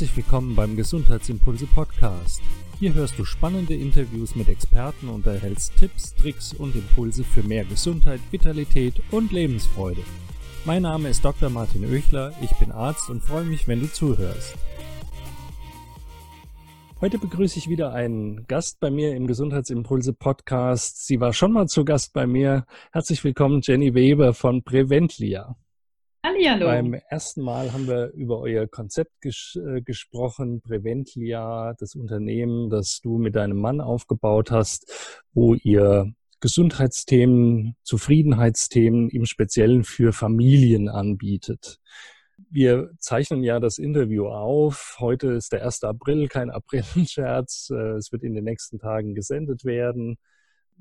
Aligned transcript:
Herzlich 0.00 0.16
willkommen 0.16 0.56
beim 0.56 0.76
Gesundheitsimpulse 0.76 1.66
Podcast. 1.66 2.40
Hier 2.78 2.94
hörst 2.94 3.18
du 3.18 3.26
spannende 3.26 3.74
Interviews 3.74 4.34
mit 4.34 4.48
Experten 4.48 5.10
und 5.10 5.26
erhältst 5.26 5.76
Tipps, 5.76 6.14
Tricks 6.14 6.54
und 6.54 6.74
Impulse 6.74 7.22
für 7.22 7.42
mehr 7.42 7.66
Gesundheit, 7.66 8.22
Vitalität 8.30 8.94
und 9.10 9.30
Lebensfreude. 9.30 10.00
Mein 10.64 10.80
Name 10.84 11.10
ist 11.10 11.22
Dr. 11.22 11.50
Martin 11.50 11.84
Oechler, 11.84 12.32
ich 12.40 12.52
bin 12.52 12.72
Arzt 12.72 13.10
und 13.10 13.22
freue 13.22 13.44
mich, 13.44 13.68
wenn 13.68 13.80
du 13.80 13.92
zuhörst. 13.92 14.54
Heute 17.02 17.18
begrüße 17.18 17.58
ich 17.58 17.68
wieder 17.68 17.92
einen 17.92 18.46
Gast 18.46 18.80
bei 18.80 18.90
mir 18.90 19.14
im 19.14 19.26
Gesundheitsimpulse 19.26 20.14
Podcast. 20.14 21.06
Sie 21.06 21.20
war 21.20 21.34
schon 21.34 21.52
mal 21.52 21.66
zu 21.66 21.84
Gast 21.84 22.14
bei 22.14 22.26
mir. 22.26 22.64
Herzlich 22.90 23.22
willkommen, 23.22 23.60
Jenny 23.62 23.92
Weber 23.92 24.32
von 24.32 24.62
Preventlia. 24.62 25.56
Hallihallo. 26.22 26.66
Beim 26.66 26.92
ersten 27.08 27.40
Mal 27.40 27.72
haben 27.72 27.88
wir 27.88 28.10
über 28.12 28.40
euer 28.40 28.66
Konzept 28.66 29.22
ges 29.22 29.56
äh, 29.56 29.80
gesprochen, 29.80 30.60
Preventlia, 30.60 31.72
das 31.78 31.94
Unternehmen, 31.94 32.68
das 32.68 33.00
du 33.02 33.16
mit 33.16 33.36
deinem 33.36 33.56
Mann 33.56 33.80
aufgebaut 33.80 34.50
hast, 34.50 35.24
wo 35.32 35.54
ihr 35.54 36.12
Gesundheitsthemen, 36.40 37.74
Zufriedenheitsthemen 37.84 39.08
im 39.08 39.24
Speziellen 39.24 39.82
für 39.82 40.12
Familien 40.12 40.90
anbietet. 40.90 41.78
Wir 42.50 42.90
zeichnen 42.98 43.42
ja 43.42 43.58
das 43.58 43.78
Interview 43.78 44.26
auf. 44.26 44.96
Heute 44.98 45.28
ist 45.28 45.52
der 45.52 45.64
1. 45.64 45.84
April, 45.84 46.28
kein 46.28 46.50
Aprilscherz. 46.50 47.70
Äh, 47.70 47.96
es 47.96 48.12
wird 48.12 48.24
in 48.24 48.34
den 48.34 48.44
nächsten 48.44 48.78
Tagen 48.78 49.14
gesendet 49.14 49.64
werden 49.64 50.18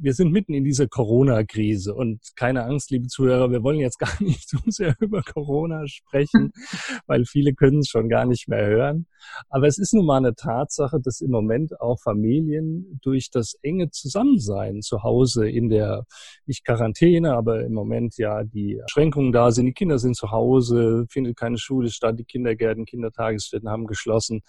wir 0.01 0.13
sind 0.13 0.31
mitten 0.31 0.53
in 0.53 0.63
dieser 0.63 0.87
Corona-Krise 0.87 1.93
und 1.93 2.21
keine 2.35 2.63
Angst, 2.63 2.89
liebe 2.89 3.07
Zuhörer, 3.07 3.51
wir 3.51 3.63
wollen 3.63 3.79
jetzt 3.79 3.99
gar 3.99 4.21
nicht 4.21 4.49
so 4.49 4.57
sehr 4.67 4.95
über 4.99 5.21
Corona 5.21 5.87
sprechen, 5.87 6.51
weil 7.07 7.25
viele 7.25 7.53
können 7.53 7.79
es 7.79 7.89
schon 7.89 8.09
gar 8.09 8.25
nicht 8.25 8.47
mehr 8.47 8.65
hören. 8.65 9.07
Aber 9.49 9.67
es 9.67 9.77
ist 9.77 9.93
nun 9.93 10.05
mal 10.05 10.17
eine 10.17 10.35
Tatsache, 10.35 10.99
dass 11.01 11.19
im 11.21 11.31
Moment 11.31 11.79
auch 11.81 11.99
Familien 12.01 12.99
durch 13.01 13.29
das 13.29 13.55
enge 13.61 13.89
Zusammensein 13.91 14.81
zu 14.81 15.03
Hause 15.03 15.49
in 15.49 15.69
der, 15.69 16.05
nicht 16.45 16.65
Quarantäne, 16.65 17.33
aber 17.33 17.63
im 17.63 17.73
Moment 17.73 18.17
ja 18.17 18.43
die 18.43 18.81
Schränkungen 18.89 19.31
da 19.31 19.51
sind, 19.51 19.65
die 19.65 19.73
Kinder 19.73 19.99
sind 19.99 20.15
zu 20.15 20.31
Hause, 20.31 21.05
findet 21.09 21.37
keine 21.37 21.57
Schule 21.57 21.89
statt, 21.89 22.17
die 22.17 22.23
Kindergärten, 22.23 22.85
Kindertagesstätten 22.85 23.69
haben 23.69 23.85
geschlossen 23.85 24.41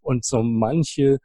und 0.00 0.24
so 0.24 0.42
manche 0.42 1.18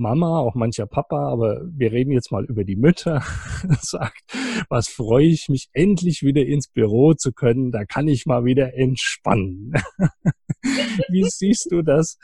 Mama, 0.00 0.40
auch 0.40 0.54
mancher 0.54 0.86
Papa, 0.86 1.28
aber 1.30 1.60
wir 1.72 1.92
reden 1.92 2.10
jetzt 2.10 2.32
mal 2.32 2.44
über 2.46 2.64
die 2.64 2.76
Mütter, 2.76 3.22
sagt, 3.80 4.22
was 4.68 4.88
freue 4.88 5.26
ich 5.26 5.48
mich, 5.48 5.68
endlich 5.72 6.22
wieder 6.22 6.44
ins 6.44 6.68
Büro 6.68 7.14
zu 7.14 7.32
können, 7.32 7.70
da 7.70 7.84
kann 7.84 8.08
ich 8.08 8.26
mal 8.26 8.44
wieder 8.44 8.74
entspannen. 8.74 9.74
Wie 11.10 11.24
siehst 11.28 11.68
du 11.70 11.82
das, 11.82 12.18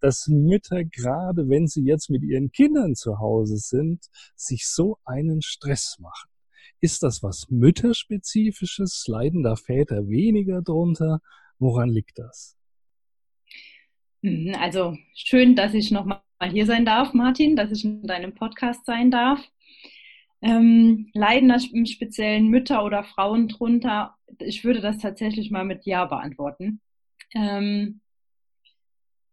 dass 0.00 0.26
Mütter, 0.28 0.84
gerade 0.84 1.48
wenn 1.48 1.66
sie 1.66 1.82
jetzt 1.82 2.10
mit 2.10 2.22
ihren 2.22 2.52
Kindern 2.52 2.94
zu 2.94 3.18
Hause 3.18 3.56
sind, 3.56 4.04
sich 4.36 4.66
so 4.66 4.98
einen 5.04 5.42
Stress 5.42 5.96
machen? 5.98 6.30
Ist 6.80 7.02
das 7.02 7.22
was 7.22 7.46
Mütterspezifisches? 7.48 9.04
Leiden 9.08 9.42
da 9.42 9.56
Väter 9.56 10.08
weniger 10.08 10.62
drunter? 10.62 11.20
Woran 11.58 11.88
liegt 11.88 12.18
das? 12.18 12.56
Mhm, 14.22 14.54
also 14.58 14.96
schön, 15.14 15.56
dass 15.56 15.74
ich 15.74 15.90
nochmal 15.90 16.22
hier 16.50 16.66
sein 16.66 16.84
darf, 16.84 17.14
Martin, 17.14 17.56
dass 17.56 17.70
ich 17.70 17.84
in 17.84 18.02
deinem 18.02 18.34
Podcast 18.34 18.84
sein 18.86 19.10
darf. 19.10 19.40
Ähm, 20.40 21.08
leiden 21.14 21.48
da 21.48 21.56
im 21.72 21.86
Speziellen 21.86 22.48
Mütter 22.48 22.84
oder 22.84 23.04
Frauen 23.04 23.48
drunter? 23.48 24.16
Ich 24.38 24.64
würde 24.64 24.80
das 24.80 24.98
tatsächlich 24.98 25.50
mal 25.50 25.64
mit 25.64 25.84
Ja 25.86 26.04
beantworten. 26.04 26.80
Ähm, 27.34 28.00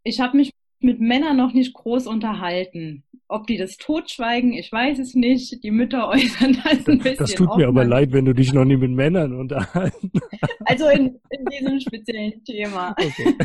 ich 0.03 0.19
habe 0.19 0.37
mich 0.37 0.53
mit 0.79 0.99
Männern 1.01 1.35
noch 1.35 1.53
nicht 1.53 1.73
groß 1.73 2.07
unterhalten. 2.07 3.03
Ob 3.27 3.47
die 3.47 3.57
das 3.57 3.77
totschweigen, 3.77 4.53
ich 4.53 4.71
weiß 4.71 4.99
es 4.99 5.13
nicht. 5.13 5.63
Die 5.63 5.71
Mütter 5.71 6.07
äußern 6.09 6.57
das 6.63 6.87
ein 6.87 6.99
bisschen. 6.99 7.17
Das 7.17 7.33
tut 7.33 7.57
mir 7.57 7.67
aber 7.67 7.85
leid, 7.85 8.11
wenn 8.11 8.25
du 8.25 8.33
dich 8.33 8.53
noch 8.53 8.65
nie 8.65 8.77
mit 8.77 8.91
Männern 8.91 9.33
unterhalten 9.33 10.11
hast. 10.13 10.55
Also 10.65 10.89
in, 10.89 11.19
in 11.29 11.45
diesem 11.45 11.79
speziellen 11.79 12.43
Thema. 12.43 12.91
Okay. 12.91 13.35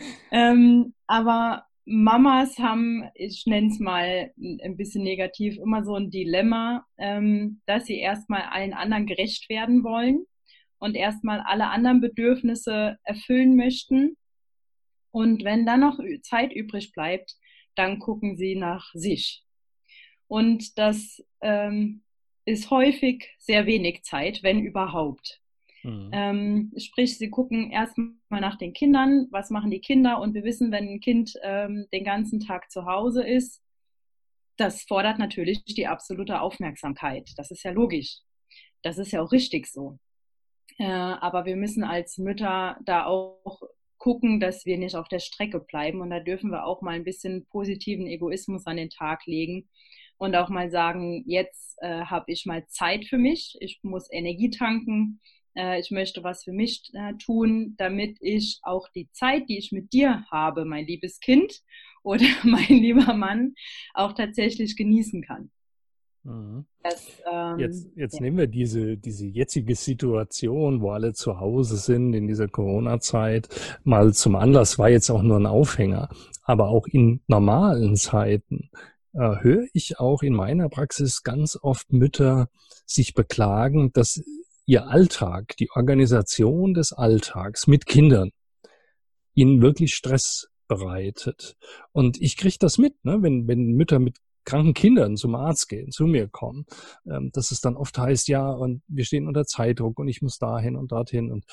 ähm, 0.30 0.94
aber 1.06 1.64
Mamas 1.84 2.58
haben, 2.58 3.08
ich 3.14 3.46
nenne 3.46 3.68
es 3.68 3.78
mal 3.78 4.32
ein 4.36 4.76
bisschen 4.76 5.02
negativ, 5.02 5.56
immer 5.58 5.84
so 5.84 5.94
ein 5.94 6.10
Dilemma, 6.10 6.86
ähm, 6.98 7.60
dass 7.66 7.86
sie 7.86 7.98
erstmal 7.98 8.42
allen 8.42 8.74
anderen 8.74 9.06
gerecht 9.06 9.48
werden 9.48 9.82
wollen 9.82 10.26
und 10.78 10.94
erstmal 10.94 11.40
alle 11.40 11.68
anderen 11.68 12.00
Bedürfnisse 12.00 12.98
erfüllen 13.04 13.56
möchten. 13.56 14.16
Und 15.10 15.44
wenn 15.44 15.66
dann 15.66 15.80
noch 15.80 15.98
Zeit 16.22 16.52
übrig 16.52 16.92
bleibt, 16.92 17.36
dann 17.74 17.98
gucken 17.98 18.36
sie 18.36 18.56
nach 18.56 18.90
sich. 18.94 19.44
Und 20.28 20.78
das 20.78 21.24
ähm, 21.40 22.02
ist 22.44 22.70
häufig 22.70 23.28
sehr 23.38 23.66
wenig 23.66 24.02
Zeit, 24.04 24.42
wenn 24.42 24.60
überhaupt. 24.60 25.40
Mhm. 25.82 26.10
Ähm, 26.12 26.72
sprich, 26.76 27.16
sie 27.18 27.30
gucken 27.30 27.70
erstmal 27.70 28.40
nach 28.40 28.56
den 28.56 28.72
Kindern, 28.72 29.28
was 29.30 29.50
machen 29.50 29.70
die 29.70 29.80
Kinder 29.80 30.20
und 30.20 30.34
wir 30.34 30.44
wissen, 30.44 30.72
wenn 30.72 30.88
ein 30.88 31.00
Kind 31.00 31.34
ähm, 31.42 31.86
den 31.92 32.04
ganzen 32.04 32.40
Tag 32.40 32.70
zu 32.70 32.84
Hause 32.86 33.26
ist, 33.26 33.62
das 34.56 34.82
fordert 34.82 35.18
natürlich 35.18 35.64
die 35.64 35.86
absolute 35.86 36.40
Aufmerksamkeit. 36.40 37.30
Das 37.36 37.50
ist 37.50 37.62
ja 37.62 37.70
logisch. 37.70 38.18
Das 38.82 38.98
ist 38.98 39.12
ja 39.12 39.22
auch 39.22 39.32
richtig 39.32 39.66
so. 39.66 39.98
Äh, 40.78 40.84
aber 40.84 41.46
wir 41.46 41.56
müssen 41.56 41.82
als 41.82 42.18
Mütter 42.18 42.78
da 42.84 43.06
auch 43.06 43.62
gucken, 43.96 44.40
dass 44.40 44.66
wir 44.66 44.78
nicht 44.78 44.96
auf 44.96 45.08
der 45.08 45.18
Strecke 45.18 45.60
bleiben. 45.60 46.00
Und 46.00 46.10
da 46.10 46.20
dürfen 46.20 46.50
wir 46.50 46.64
auch 46.64 46.82
mal 46.82 46.94
ein 46.94 47.04
bisschen 47.04 47.46
positiven 47.46 48.06
Egoismus 48.06 48.66
an 48.66 48.76
den 48.76 48.90
Tag 48.90 49.26
legen 49.26 49.68
und 50.18 50.36
auch 50.36 50.50
mal 50.50 50.70
sagen, 50.70 51.24
jetzt 51.26 51.78
äh, 51.80 52.02
habe 52.04 52.30
ich 52.32 52.44
mal 52.44 52.66
Zeit 52.66 53.06
für 53.06 53.18
mich, 53.18 53.56
ich 53.60 53.80
muss 53.82 54.10
Energie 54.10 54.50
tanken, 54.50 55.20
ich 55.54 55.90
möchte 55.90 56.22
was 56.22 56.44
für 56.44 56.52
mich 56.52 56.90
äh, 56.94 57.14
tun, 57.14 57.74
damit 57.76 58.18
ich 58.20 58.60
auch 58.62 58.88
die 58.94 59.10
Zeit, 59.12 59.48
die 59.48 59.58
ich 59.58 59.72
mit 59.72 59.92
dir 59.92 60.24
habe, 60.30 60.64
mein 60.64 60.86
liebes 60.86 61.20
Kind 61.20 61.62
oder 62.02 62.24
mein 62.44 62.68
lieber 62.68 63.14
Mann, 63.14 63.54
auch 63.94 64.12
tatsächlich 64.12 64.76
genießen 64.76 65.22
kann. 65.22 65.50
Mhm. 66.22 66.66
Das, 66.82 67.22
ähm, 67.30 67.58
jetzt 67.58 67.88
jetzt 67.94 68.14
ja. 68.14 68.20
nehmen 68.22 68.38
wir 68.38 68.46
diese, 68.46 68.96
diese 68.96 69.26
jetzige 69.26 69.74
Situation, 69.74 70.80
wo 70.80 70.90
alle 70.90 71.12
zu 71.14 71.40
Hause 71.40 71.76
sind 71.76 72.14
in 72.14 72.26
dieser 72.26 72.48
Corona-Zeit, 72.48 73.48
mal 73.84 74.12
zum 74.12 74.36
Anlass, 74.36 74.78
war 74.78 74.88
jetzt 74.90 75.10
auch 75.10 75.22
nur 75.22 75.38
ein 75.38 75.46
Aufhänger. 75.46 76.08
Aber 76.42 76.68
auch 76.68 76.86
in 76.86 77.20
normalen 77.26 77.96
Zeiten 77.96 78.70
äh, 79.12 79.36
höre 79.40 79.66
ich 79.72 79.98
auch 79.98 80.22
in 80.22 80.34
meiner 80.34 80.68
Praxis 80.68 81.22
ganz 81.22 81.58
oft 81.60 81.92
Mütter 81.92 82.48
sich 82.86 83.14
beklagen, 83.14 83.92
dass 83.92 84.22
ihr 84.70 84.86
Alltag, 84.86 85.56
die 85.56 85.68
Organisation 85.72 86.74
des 86.74 86.92
Alltags 86.92 87.66
mit 87.66 87.86
Kindern 87.86 88.30
ihnen 89.34 89.62
wirklich 89.62 89.96
Stress 89.96 90.48
bereitet. 90.68 91.56
Und 91.90 92.22
ich 92.22 92.36
kriege 92.36 92.56
das 92.60 92.78
mit, 92.78 93.04
ne? 93.04 93.18
wenn, 93.20 93.48
wenn 93.48 93.72
Mütter 93.72 93.98
mit 93.98 94.18
kranken 94.44 94.72
Kindern 94.72 95.16
zum 95.16 95.34
Arzt 95.34 95.68
gehen, 95.68 95.90
zu 95.90 96.06
mir 96.06 96.28
kommen, 96.28 96.66
ähm, 97.04 97.30
dass 97.32 97.50
es 97.50 97.60
dann 97.60 97.76
oft 97.76 97.98
heißt, 97.98 98.28
ja, 98.28 98.48
und 98.48 98.82
wir 98.86 99.04
stehen 99.04 99.26
unter 99.26 99.44
Zeitdruck 99.44 99.98
und 99.98 100.06
ich 100.06 100.22
muss 100.22 100.38
dahin 100.38 100.76
und 100.76 100.92
dorthin. 100.92 101.32
Und 101.32 101.46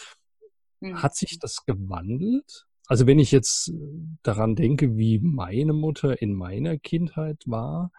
mhm. 0.80 1.02
hat 1.02 1.16
sich 1.16 1.40
das 1.40 1.66
gewandelt? 1.66 2.68
Also 2.86 3.08
wenn 3.08 3.18
ich 3.18 3.32
jetzt 3.32 3.74
daran 4.22 4.54
denke, 4.54 4.96
wie 4.96 5.18
meine 5.18 5.74
Mutter 5.74 6.22
in 6.22 6.36
meiner 6.36 6.78
Kindheit 6.78 7.42
war, 7.48 7.92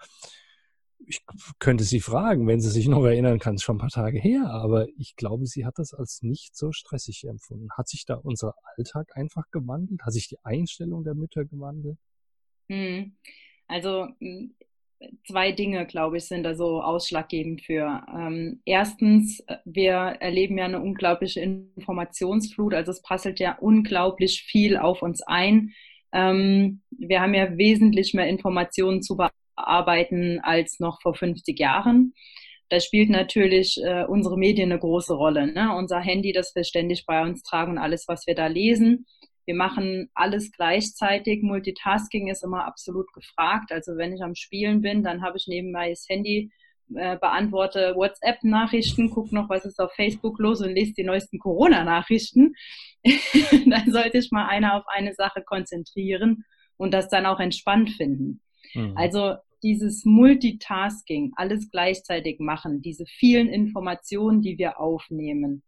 ich 1.07 1.23
könnte 1.59 1.85
sie 1.85 2.01
fragen, 2.01 2.47
wenn 2.47 2.61
sie 2.61 2.71
sich 2.71 2.89
noch 2.89 3.05
erinnern 3.05 3.39
kann, 3.39 3.55
ist 3.55 3.63
schon 3.63 3.77
ein 3.77 3.81
paar 3.81 3.89
Tage 3.89 4.19
her, 4.19 4.51
aber 4.51 4.87
ich 4.99 5.17
glaube, 5.17 5.47
sie 5.47 5.65
hat 5.65 5.79
das 5.79 5.95
als 5.95 6.23
nicht 6.23 6.57
so 6.57 6.73
stressig 6.73 7.25
empfunden. 7.25 7.69
Hat 7.77 7.89
sich 7.89 8.05
da 8.05 8.15
unser 8.15 8.55
Alltag 8.77 9.17
einfach 9.17 9.45
gewandelt? 9.51 10.03
Hat 10.03 10.13
sich 10.13 10.29
die 10.29 10.39
Einstellung 10.43 11.05
der 11.05 11.15
Mütter 11.15 11.45
gewandelt? 11.45 11.99
Hm. 12.69 13.17
Also 13.69 14.09
hm, 14.21 14.55
zwei 15.27 15.53
Dinge, 15.53 15.87
glaube 15.87 16.19
ich, 16.19 16.25
sind 16.25 16.43
da 16.43 16.55
so 16.55 16.83
ausschlaggebend 16.83 17.63
für. 17.63 18.03
Ähm, 18.15 18.61
erstens, 18.65 19.43
wir 19.65 19.95
erleben 19.95 20.59
ja 20.59 20.65
eine 20.65 20.81
unglaubliche 20.81 21.41
Informationsflut, 21.41 22.75
also 22.75 22.91
es 22.91 23.03
prasselt 23.03 23.41
ja 23.41 23.57
unglaublich 23.59 24.43
viel 24.43 24.77
auf 24.77 25.03
uns 25.03 25.23
ein. 25.23 25.73
Ähm, 26.13 26.83
wir 26.91 27.21
haben 27.21 27.35
ja 27.35 27.57
wesentlich 27.57 28.15
mehr 28.15 28.29
Informationen 28.29 29.03
zu 29.03 29.17
bearbeiten 29.17 29.37
arbeiten 29.67 30.41
als 30.43 30.81
noch 30.81 31.01
vor 31.03 31.15
50 31.15 31.59
Jahren. 31.59 32.15
Da 32.69 32.81
spielt 32.81 33.09
natürlich 33.09 33.81
äh, 33.83 34.05
unsere 34.05 34.37
Medien 34.37 34.71
eine 34.71 34.81
große 34.81 35.15
Rolle. 35.15 35.53
Ne? 35.53 35.75
Unser 35.75 36.01
Handy, 36.01 36.33
das 36.33 36.55
wir 36.55 36.65
ständig 36.65 37.07
bei 37.07 37.23
uns 37.23 37.43
tragen 37.43 37.73
und 37.73 37.79
alles, 37.79 38.05
was 38.09 38.27
wir 38.27 38.35
da 38.35 38.47
lesen. 38.47 39.07
Wir 39.47 39.55
machen 39.55 40.11
alles 40.15 40.53
gleichzeitig. 40.53 41.43
Multitasking 41.43 42.29
ist 42.29 42.45
immer 42.45 42.67
absolut 42.67 43.11
gefragt. 43.15 43.73
Also 43.73 43.97
wenn 43.97 44.13
ich 44.13 44.23
am 44.23 44.35
Spielen 44.35 44.83
bin, 44.83 45.03
dann 45.03 45.23
habe 45.23 45.39
ich 45.39 45.47
nebenbei 45.47 45.89
das 45.89 46.05
Handy 46.09 46.51
äh, 46.95 47.17
beantworte 47.19 47.95
WhatsApp-Nachrichten, 47.97 49.11
gucke 49.11 49.35
noch, 49.35 49.49
was 49.49 49.65
ist 49.65 49.79
auf 49.79 49.93
Facebook 49.95 50.39
los 50.39 50.61
und 50.61 50.75
lese 50.75 50.95
die 50.95 51.05
neuesten 51.05 51.39
Corona-Nachrichten. 51.39 52.55
dann 53.67 53.91
sollte 53.91 54.19
ich 54.19 54.31
mal 54.31 54.47
einer 54.47 54.75
auf 54.75 54.85
eine 54.87 55.15
Sache 55.15 55.43
konzentrieren 55.43 56.45
und 56.77 56.93
das 56.93 57.09
dann 57.09 57.27
auch 57.27 57.41
entspannt 57.41 57.91
finden. 57.91 58.41
Mhm. 58.75 58.95
Also 58.97 59.37
dieses 59.63 60.05
Multitasking, 60.05 61.33
alles 61.37 61.71
gleichzeitig 61.71 62.41
machen, 62.41 62.83
diese 62.83 63.07
vielen 63.07 63.49
Informationen, 63.49 64.43
die 64.43 64.59
wir 64.59 64.81
aufnehmen, 64.81 65.63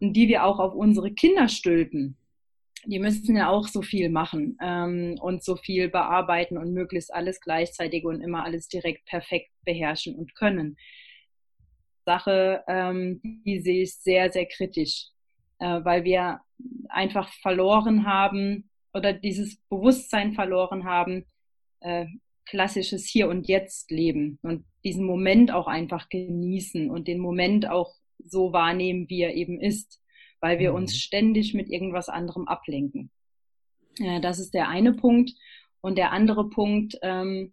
die 0.00 0.28
wir 0.28 0.44
auch 0.44 0.58
auf 0.58 0.74
unsere 0.74 1.12
Kinder 1.12 1.48
stülpen, 1.48 2.16
die 2.84 2.98
müssen 2.98 3.36
ja 3.36 3.48
auch 3.48 3.66
so 3.66 3.82
viel 3.82 4.08
machen 4.08 4.56
ähm, 4.62 5.16
und 5.20 5.42
so 5.42 5.56
viel 5.56 5.88
bearbeiten 5.88 6.56
und 6.56 6.72
möglichst 6.72 7.12
alles 7.12 7.40
gleichzeitig 7.40 8.04
und 8.04 8.20
immer 8.20 8.44
alles 8.44 8.68
direkt 8.68 9.04
perfekt 9.06 9.50
beherrschen 9.64 10.14
und 10.14 10.34
können. 10.34 10.76
Sache, 12.04 12.62
ähm, 12.68 13.20
die 13.22 13.60
sehe 13.60 13.82
ich 13.82 13.94
sehr, 13.96 14.30
sehr 14.32 14.46
kritisch, 14.46 15.08
äh, 15.58 15.80
weil 15.84 16.04
wir 16.04 16.40
einfach 16.88 17.30
verloren 17.42 18.06
haben 18.06 18.70
oder 18.94 19.12
dieses 19.12 19.58
Bewusstsein 19.68 20.32
verloren 20.32 20.84
haben, 20.84 21.26
äh, 21.80 22.06
klassisches 22.48 23.06
Hier 23.06 23.28
und 23.28 23.48
Jetzt 23.48 23.90
leben 23.90 24.38
und 24.42 24.64
diesen 24.84 25.04
Moment 25.04 25.52
auch 25.52 25.66
einfach 25.66 26.08
genießen 26.08 26.90
und 26.90 27.08
den 27.08 27.18
Moment 27.18 27.68
auch 27.68 27.94
so 28.18 28.52
wahrnehmen, 28.52 29.08
wie 29.08 29.22
er 29.22 29.34
eben 29.34 29.60
ist 29.60 30.00
weil 30.40 30.58
wir 30.58 30.74
uns 30.74 30.92
mhm. 30.92 30.96
ständig 30.96 31.54
mit 31.54 31.68
irgendwas 31.68 32.08
anderem 32.08 32.46
ablenken. 32.46 33.10
Äh, 33.98 34.20
das 34.20 34.38
ist 34.38 34.54
der 34.54 34.68
eine 34.68 34.92
Punkt. 34.92 35.32
Und 35.80 35.96
der 35.96 36.12
andere 36.12 36.48
Punkt, 36.50 36.98
ähm, 37.02 37.52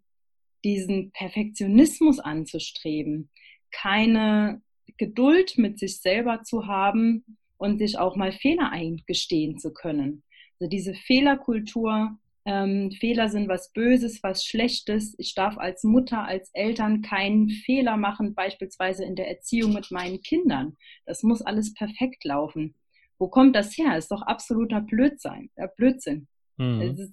diesen 0.64 1.12
Perfektionismus 1.12 2.20
anzustreben, 2.20 3.30
keine 3.72 4.62
Geduld 4.98 5.58
mit 5.58 5.78
sich 5.78 6.02
selber 6.02 6.42
zu 6.42 6.66
haben 6.66 7.24
und 7.58 7.78
sich 7.78 8.00
auch 8.00 8.16
mal 8.16 8.32
Fehler 8.32 8.72
eingestehen 8.72 9.60
zu 9.60 9.74
können. 9.74 10.24
Also 10.60 10.70
diese 10.70 10.96
Fehlerkultur, 10.96 12.18
ähm, 12.46 12.92
Fehler 12.92 13.30
sind 13.30 13.48
was 13.48 13.72
Böses, 13.74 14.22
was 14.22 14.46
Schlechtes. 14.46 15.16
Ich 15.18 15.34
darf 15.34 15.58
als 15.58 15.84
Mutter, 15.84 16.24
als 16.24 16.52
Eltern 16.54 17.02
keinen 17.02 17.50
Fehler 17.50 17.98
machen, 17.98 18.36
beispielsweise 18.36 19.04
in 19.04 19.16
der 19.16 19.28
Erziehung 19.28 19.74
mit 19.74 19.90
meinen 19.92 20.22
Kindern. 20.22 20.78
Das 21.06 21.24
muss 21.24 21.42
alles 21.42 21.74
perfekt 21.74 22.24
laufen. 22.24 22.76
Wo 23.18 23.28
kommt 23.30 23.56
das 23.56 23.76
her? 23.78 23.98
Ist 23.98 24.12
doch 24.12 24.22
absoluter 24.22 24.82
Blödsinn. 24.82 25.50
Äh, 25.56 25.68
Blödsinn. 25.76 26.28
Mhm. 26.58 26.96
Das 26.96 27.12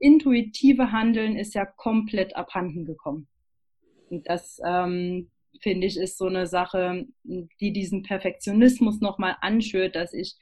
intuitive 0.00 0.90
Handeln 0.90 1.36
ist 1.36 1.54
ja 1.54 1.64
komplett 1.64 2.34
abhanden 2.34 2.84
gekommen. 2.84 3.28
Und 4.10 4.28
das 4.28 4.60
ähm, 4.66 5.30
finde 5.60 5.86
ich 5.86 5.96
ist 5.96 6.18
so 6.18 6.26
eine 6.26 6.46
Sache, 6.48 7.06
die 7.24 7.72
diesen 7.72 8.02
Perfektionismus 8.02 9.00
nochmal 9.00 9.36
anschürt, 9.40 9.94
dass 9.94 10.12
ich 10.12 10.36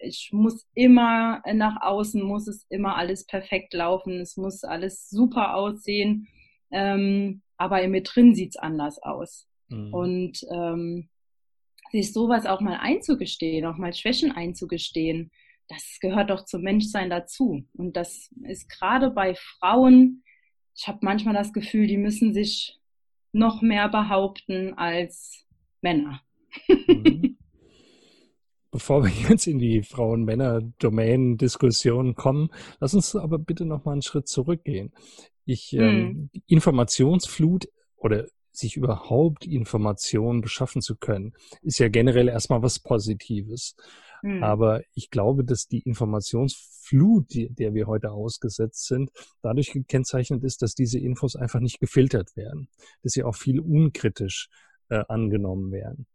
ich 0.00 0.30
muss 0.32 0.66
immer 0.74 1.42
nach 1.52 1.82
außen, 1.82 2.22
muss 2.22 2.48
es 2.48 2.66
immer 2.68 2.96
alles 2.96 3.26
perfekt 3.26 3.74
laufen, 3.74 4.20
es 4.20 4.36
muss 4.36 4.64
alles 4.64 5.08
super 5.08 5.54
aussehen, 5.54 6.28
ähm, 6.70 7.42
aber 7.56 7.82
in 7.82 7.90
mir 7.90 8.02
drin 8.02 8.34
sieht 8.34 8.50
es 8.50 8.56
anders 8.56 9.02
aus. 9.02 9.48
Mhm. 9.68 9.94
Und 9.94 10.46
ähm, 10.52 11.08
sich 11.90 12.12
sowas 12.12 12.46
auch 12.46 12.60
mal 12.60 12.78
einzugestehen, 12.80 13.66
auch 13.66 13.76
mal 13.76 13.92
Schwächen 13.92 14.32
einzugestehen, 14.32 15.30
das 15.68 15.98
gehört 16.00 16.30
doch 16.30 16.44
zum 16.44 16.62
Menschsein 16.62 17.10
dazu. 17.10 17.64
Und 17.74 17.96
das 17.96 18.30
ist 18.42 18.68
gerade 18.68 19.10
bei 19.10 19.34
Frauen, 19.36 20.24
ich 20.76 20.88
habe 20.88 20.98
manchmal 21.02 21.34
das 21.34 21.52
Gefühl, 21.52 21.86
die 21.86 21.96
müssen 21.96 22.34
sich 22.34 22.80
noch 23.32 23.62
mehr 23.62 23.88
behaupten 23.88 24.74
als 24.74 25.46
Männer. 25.80 26.22
Mhm. 26.68 27.36
Bevor 28.70 29.04
wir 29.04 29.10
jetzt 29.28 29.46
in 29.46 29.58
die 29.58 29.82
Frauen-Männer-Domänen-Diskussion 29.82 32.14
kommen, 32.14 32.50
lass 32.78 32.94
uns 32.94 33.16
aber 33.16 33.38
bitte 33.38 33.64
noch 33.64 33.84
mal 33.84 33.92
einen 33.92 34.02
Schritt 34.02 34.28
zurückgehen. 34.28 34.92
Ich, 35.44 35.72
hm. 35.72 35.80
ähm, 35.80 36.30
Informationsflut 36.46 37.68
oder 37.96 38.26
sich 38.52 38.76
überhaupt 38.76 39.46
Informationen 39.46 40.40
beschaffen 40.40 40.82
zu 40.82 40.96
können, 40.96 41.34
ist 41.62 41.78
ja 41.78 41.88
generell 41.88 42.28
erstmal 42.28 42.62
was 42.62 42.78
Positives. 42.78 43.76
Hm. 44.22 44.42
Aber 44.42 44.82
ich 44.94 45.10
glaube, 45.10 45.44
dass 45.44 45.66
die 45.66 45.80
Informationsflut, 45.80 47.32
die, 47.32 47.48
der 47.48 47.74
wir 47.74 47.86
heute 47.86 48.12
ausgesetzt 48.12 48.86
sind, 48.86 49.10
dadurch 49.42 49.72
gekennzeichnet 49.72 50.44
ist, 50.44 50.62
dass 50.62 50.74
diese 50.74 50.98
Infos 50.98 51.36
einfach 51.36 51.60
nicht 51.60 51.80
gefiltert 51.80 52.36
werden, 52.36 52.68
dass 53.02 53.12
sie 53.12 53.24
auch 53.24 53.36
viel 53.36 53.60
unkritisch 53.60 54.48
äh, 54.88 55.02
angenommen 55.08 55.72
werden. 55.72 56.06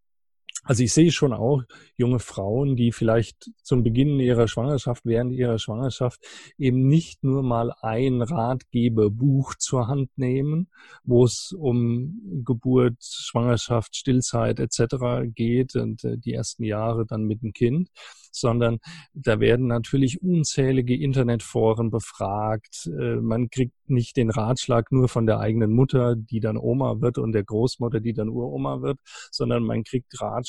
Also 0.64 0.82
ich 0.82 0.94
sehe 0.94 1.12
schon 1.12 1.32
auch 1.32 1.62
junge 1.96 2.18
Frauen, 2.18 2.76
die 2.76 2.92
vielleicht 2.92 3.52
zum 3.62 3.84
Beginn 3.84 4.20
ihrer 4.20 4.48
Schwangerschaft, 4.48 5.06
während 5.06 5.32
ihrer 5.32 5.60
Schwangerschaft 5.60 6.20
eben 6.58 6.88
nicht 6.88 7.24
nur 7.24 7.44
mal 7.44 7.72
ein 7.82 8.24
Ratgeberbuch 8.24 9.54
zur 9.56 9.88
Hand 9.88 10.10
nehmen, 10.16 10.70
wo 11.04 11.24
es 11.24 11.52
um 11.56 12.20
Geburt, 12.44 12.98
Schwangerschaft, 13.00 13.96
Stillzeit 13.96 14.60
etc. 14.60 15.28
geht 15.36 15.76
und 15.76 16.04
äh, 16.04 16.18
die 16.18 16.34
ersten 16.34 16.64
Jahre 16.64 17.06
dann 17.06 17.26
mit 17.26 17.44
dem 17.44 17.54
Kind, 17.54 17.90
sondern 18.32 18.80
da 19.14 19.40
werden 19.40 19.68
natürlich 19.68 20.24
unzählige 20.24 20.96
Internetforen 20.96 21.92
befragt. 21.92 22.88
Äh, 22.88 23.18
man 23.18 23.50
kriegt 23.50 23.76
nicht 23.88 24.18
den 24.18 24.32
Ratschlag 24.32 24.92
nur 24.92 25.10
von 25.10 25.28
der 25.28 25.40
eigenen 25.40 25.72
Mutter, 25.72 26.16
die 26.16 26.40
dann 26.40 26.58
Oma 26.58 27.02
wird 27.02 27.20
und 27.20 27.34
der 27.34 27.44
Großmutter, 27.44 28.00
die 28.00 28.14
dann 28.14 28.30
Uroma 28.30 28.82
wird, 28.82 28.98
sondern 29.30 29.64
man 29.64 29.84
kriegt 29.84 30.20
Ratschläge 30.20 30.45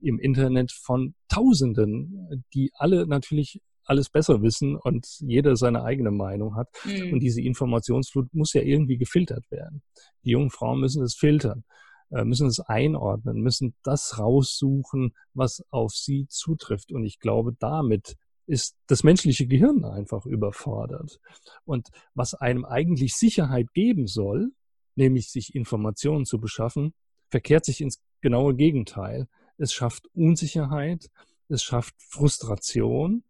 im 0.00 0.18
Internet 0.18 0.72
von 0.72 1.14
Tausenden, 1.28 2.44
die 2.54 2.70
alle 2.74 3.06
natürlich 3.06 3.60
alles 3.84 4.10
besser 4.10 4.42
wissen 4.42 4.76
und 4.76 5.06
jeder 5.20 5.56
seine 5.56 5.82
eigene 5.82 6.10
Meinung 6.10 6.56
hat. 6.56 6.68
Mhm. 6.84 7.14
Und 7.14 7.20
diese 7.20 7.40
Informationsflut 7.40 8.32
muss 8.34 8.52
ja 8.52 8.60
irgendwie 8.60 8.98
gefiltert 8.98 9.50
werden. 9.50 9.82
Die 10.24 10.30
jungen 10.30 10.50
Frauen 10.50 10.80
müssen 10.80 11.02
es 11.02 11.14
filtern. 11.14 11.64
Äh, 12.10 12.24
müssen 12.24 12.46
es 12.46 12.60
einordnen, 12.60 13.42
müssen 13.42 13.74
das 13.82 14.18
raussuchen, 14.18 15.14
was 15.34 15.62
auf 15.70 15.92
sie 15.92 16.26
zutrifft. 16.28 16.92
Und 16.92 17.04
ich 17.04 17.18
glaube, 17.18 17.54
damit 17.58 18.16
ist 18.46 18.76
das 18.86 19.04
menschliche 19.04 19.46
Gehirn 19.46 19.84
einfach 19.84 20.24
überfordert. 20.24 21.20
Und 21.64 21.88
was 22.14 22.32
einem 22.34 22.64
eigentlich 22.64 23.14
Sicherheit 23.14 23.66
geben 23.74 24.06
soll, 24.06 24.52
nämlich 24.96 25.30
sich 25.30 25.54
Informationen 25.54 26.24
zu 26.24 26.40
beschaffen, 26.40 26.94
verkehrt 27.30 27.66
sich 27.66 27.82
ins 27.82 28.00
genaue 28.20 28.54
Gegenteil. 28.54 29.28
Es 29.56 29.72
schafft 29.72 30.06
Unsicherheit, 30.14 31.10
es 31.48 31.62
schafft 31.62 31.94
Frustration 31.98 33.24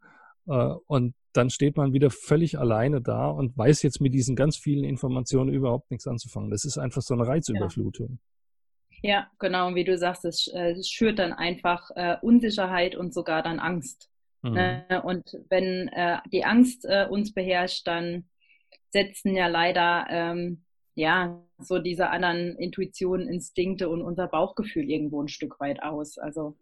äh, 0.46 0.74
und 0.86 1.14
dann 1.32 1.50
steht 1.50 1.76
man 1.76 1.92
wieder 1.92 2.10
völlig 2.10 2.58
alleine 2.58 3.00
da 3.00 3.28
und 3.28 3.56
weiß 3.56 3.82
jetzt 3.82 4.00
mit 4.00 4.12
diesen 4.14 4.34
ganz 4.34 4.56
vielen 4.56 4.84
Informationen 4.84 5.52
überhaupt 5.52 5.90
nichts 5.90 6.06
anzufangen. 6.06 6.50
Das 6.50 6.64
ist 6.64 6.78
einfach 6.78 7.02
so 7.02 7.14
eine 7.14 7.26
Reizüberflutung. 7.26 8.08
Ja. 8.10 8.18
Ja, 9.00 9.30
genau. 9.38 9.68
Und 9.68 9.74
wie 9.76 9.84
du 9.84 9.96
sagst, 9.96 10.24
es, 10.24 10.48
äh, 10.48 10.72
es 10.72 10.88
schürt 10.88 11.18
dann 11.18 11.32
einfach 11.32 11.90
äh, 11.94 12.16
Unsicherheit 12.20 12.96
und 12.96 13.14
sogar 13.14 13.42
dann 13.42 13.60
Angst. 13.60 14.10
Mhm. 14.42 14.52
Ne? 14.52 15.02
Und 15.04 15.38
wenn 15.48 15.88
äh, 15.88 16.18
die 16.32 16.44
Angst 16.44 16.84
äh, 16.84 17.06
uns 17.08 17.32
beherrscht, 17.32 17.86
dann 17.86 18.28
setzen 18.90 19.34
ja 19.34 19.46
leider 19.46 20.06
ähm, 20.10 20.64
ja 20.94 21.44
so 21.58 21.78
diese 21.78 22.10
anderen 22.10 22.56
Intuitionen, 22.56 23.28
Instinkte 23.28 23.88
und 23.88 24.02
unser 24.02 24.28
Bauchgefühl 24.28 24.88
irgendwo 24.88 25.22
ein 25.22 25.28
Stück 25.28 25.60
weit 25.60 25.82
aus. 25.82 26.18
Also 26.18 26.56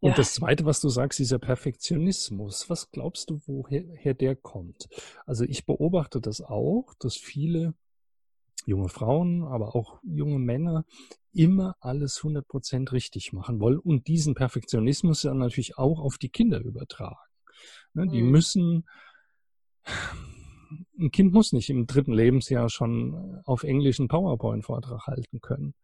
und 0.00 0.10
ja. 0.10 0.16
das 0.16 0.34
Zweite, 0.34 0.64
was 0.64 0.80
du 0.80 0.88
sagst, 0.88 1.18
dieser 1.18 1.40
Perfektionismus. 1.40 2.70
Was 2.70 2.90
glaubst 2.92 3.30
du, 3.30 3.40
woher 3.46 4.14
der 4.14 4.36
kommt? 4.36 4.88
Also 5.26 5.44
ich 5.44 5.66
beobachte 5.66 6.20
das 6.20 6.40
auch, 6.40 6.94
dass 7.00 7.16
viele 7.16 7.74
junge 8.64 8.88
Frauen, 8.88 9.44
aber 9.44 9.74
auch 9.74 10.00
junge 10.04 10.38
Männer 10.38 10.84
immer 11.32 11.74
alles 11.80 12.20
100% 12.20 12.92
richtig 12.92 13.32
machen 13.32 13.60
wollen 13.60 13.78
und 13.78 14.06
diesen 14.06 14.34
Perfektionismus 14.34 15.22
dann 15.22 15.38
natürlich 15.38 15.78
auch 15.78 16.00
auf 16.00 16.18
die 16.18 16.28
Kinder 16.28 16.60
übertragen. 16.60 17.16
Ne, 17.94 18.06
die 18.06 18.22
mhm. 18.22 18.30
müssen, 18.30 18.88
ein 20.98 21.10
Kind 21.10 21.32
muss 21.32 21.52
nicht 21.52 21.70
im 21.70 21.86
dritten 21.86 22.12
Lebensjahr 22.12 22.68
schon 22.68 23.40
auf 23.44 23.62
Englisch 23.64 23.98
einen 23.98 24.08
PowerPoint-Vortrag 24.08 25.06
halten 25.06 25.40
können. 25.40 25.74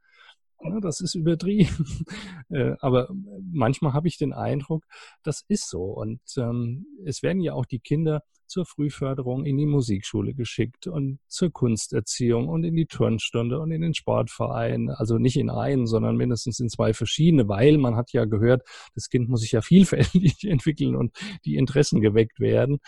Ja, 0.62 0.80
das 0.80 1.00
ist 1.00 1.14
übertrieben. 1.14 1.68
Äh, 2.50 2.76
aber 2.80 3.08
manchmal 3.50 3.94
habe 3.94 4.06
ich 4.06 4.18
den 4.18 4.32
Eindruck, 4.32 4.84
das 5.24 5.44
ist 5.48 5.68
so. 5.68 5.84
Und 5.84 6.20
ähm, 6.36 6.86
es 7.04 7.22
werden 7.22 7.40
ja 7.40 7.54
auch 7.54 7.64
die 7.64 7.80
Kinder 7.80 8.22
zur 8.46 8.66
Frühförderung 8.66 9.46
in 9.46 9.56
die 9.56 9.66
Musikschule 9.66 10.34
geschickt 10.34 10.86
und 10.86 11.18
zur 11.26 11.50
Kunsterziehung 11.50 12.48
und 12.48 12.62
in 12.62 12.76
die 12.76 12.86
Turnstunde 12.86 13.58
und 13.58 13.72
in 13.72 13.80
den 13.80 13.94
Sportverein. 13.94 14.90
Also 14.90 15.18
nicht 15.18 15.36
in 15.36 15.50
einen, 15.50 15.86
sondern 15.86 16.16
mindestens 16.16 16.60
in 16.60 16.68
zwei 16.68 16.92
verschiedene, 16.92 17.48
weil 17.48 17.78
man 17.78 17.96
hat 17.96 18.12
ja 18.12 18.26
gehört, 18.26 18.62
das 18.94 19.08
Kind 19.08 19.28
muss 19.28 19.40
sich 19.40 19.52
ja 19.52 19.62
vielfältig 19.62 20.44
entwickeln 20.44 20.94
und 20.94 21.16
die 21.44 21.56
Interessen 21.56 22.00
geweckt 22.00 22.38
werden. 22.40 22.78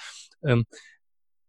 Ähm, 0.45 0.67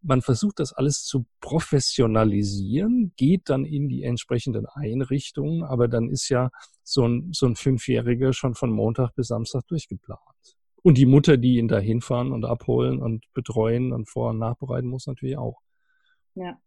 man 0.01 0.21
versucht 0.21 0.59
das 0.59 0.73
alles 0.73 1.03
zu 1.03 1.25
professionalisieren, 1.41 3.13
geht 3.17 3.49
dann 3.49 3.65
in 3.65 3.89
die 3.89 4.03
entsprechenden 4.03 4.65
Einrichtungen, 4.65 5.63
aber 5.63 5.87
dann 5.87 6.09
ist 6.09 6.29
ja 6.29 6.49
so 6.83 7.07
ein, 7.07 7.29
so 7.33 7.45
ein 7.45 7.55
Fünfjähriger 7.55 8.33
schon 8.33 8.55
von 8.55 8.71
Montag 8.71 9.15
bis 9.15 9.27
Samstag 9.27 9.67
durchgeplant. 9.67 10.19
Und 10.83 10.97
die 10.97 11.05
Mutter, 11.05 11.37
die 11.37 11.57
ihn 11.57 11.67
da 11.67 11.79
hinfahren 11.79 12.31
und 12.31 12.45
abholen 12.45 13.01
und 13.01 13.25
betreuen 13.33 13.91
und 13.91 14.09
vor- 14.09 14.29
und 14.29 14.39
nachbereiten 14.39 14.89
muss, 14.89 15.07
natürlich 15.07 15.37
auch. 15.37 15.59
Ja. 16.35 16.57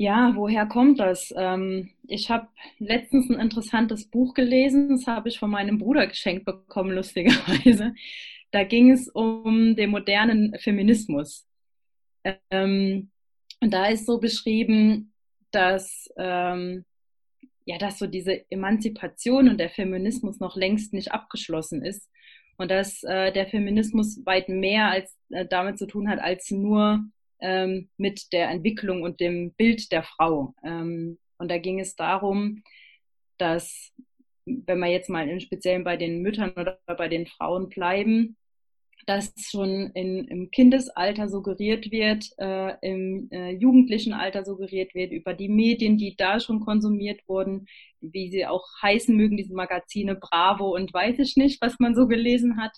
Ja, 0.00 0.32
woher 0.36 0.66
kommt 0.66 1.00
das? 1.00 1.34
Ähm, 1.36 1.90
ich 2.06 2.30
habe 2.30 2.46
letztens 2.78 3.28
ein 3.30 3.40
interessantes 3.40 4.08
Buch 4.08 4.32
gelesen, 4.32 4.90
das 4.90 5.08
habe 5.08 5.28
ich 5.28 5.40
von 5.40 5.50
meinem 5.50 5.78
Bruder 5.78 6.06
geschenkt 6.06 6.44
bekommen, 6.44 6.92
lustigerweise. 6.92 7.94
Da 8.52 8.64
ging 8.64 8.92
es 8.92 9.08
um 9.08 9.74
den 9.74 9.90
modernen 9.90 10.56
Feminismus. 10.58 11.47
Ähm, 12.50 13.10
und 13.60 13.72
da 13.72 13.86
ist 13.86 14.06
so 14.06 14.18
beschrieben, 14.18 15.12
dass, 15.50 16.08
ähm, 16.16 16.84
ja, 17.64 17.78
dass 17.78 17.98
so 17.98 18.06
diese 18.06 18.50
Emanzipation 18.50 19.48
und 19.48 19.58
der 19.58 19.70
Feminismus 19.70 20.40
noch 20.40 20.56
längst 20.56 20.92
nicht 20.92 21.12
abgeschlossen 21.12 21.84
ist 21.84 22.08
und 22.56 22.70
dass 22.70 23.02
äh, 23.04 23.32
der 23.32 23.46
Feminismus 23.46 24.24
weit 24.26 24.48
mehr 24.48 24.90
als 24.90 25.16
äh, 25.30 25.46
damit 25.46 25.78
zu 25.78 25.86
tun 25.86 26.08
hat, 26.08 26.18
als 26.20 26.50
nur 26.50 27.04
ähm, 27.40 27.88
mit 27.96 28.32
der 28.32 28.50
Entwicklung 28.50 29.02
und 29.02 29.20
dem 29.20 29.52
Bild 29.54 29.92
der 29.92 30.02
Frau. 30.02 30.54
Ähm, 30.64 31.18
und 31.38 31.50
da 31.50 31.58
ging 31.58 31.78
es 31.78 31.94
darum, 31.94 32.62
dass, 33.38 33.92
wenn 34.44 34.80
wir 34.80 34.88
jetzt 34.88 35.08
mal 35.08 35.28
im 35.28 35.40
Speziellen 35.40 35.84
bei 35.84 35.96
den 35.96 36.20
Müttern 36.20 36.50
oder 36.52 36.80
bei 36.86 37.08
den 37.08 37.26
Frauen 37.26 37.68
bleiben, 37.68 38.36
dass 39.08 39.32
schon 39.38 39.90
in, 39.94 40.28
im 40.28 40.50
Kindesalter 40.50 41.28
suggeriert 41.30 41.90
wird, 41.90 42.26
äh, 42.36 42.74
im 42.82 43.30
äh, 43.30 43.52
jugendlichen 43.52 44.12
Alter 44.12 44.44
suggeriert 44.44 44.94
wird, 44.94 45.12
über 45.12 45.32
die 45.32 45.48
Medien, 45.48 45.96
die 45.96 46.14
da 46.14 46.40
schon 46.40 46.60
konsumiert 46.60 47.26
wurden, 47.26 47.64
wie 48.02 48.30
sie 48.30 48.46
auch 48.46 48.66
heißen 48.82 49.16
mögen, 49.16 49.38
diese 49.38 49.54
Magazine 49.54 50.14
Bravo 50.14 50.74
und 50.74 50.92
weiß 50.92 51.20
ich 51.20 51.36
nicht, 51.36 51.62
was 51.62 51.78
man 51.78 51.94
so 51.94 52.06
gelesen 52.06 52.60
hat. 52.60 52.72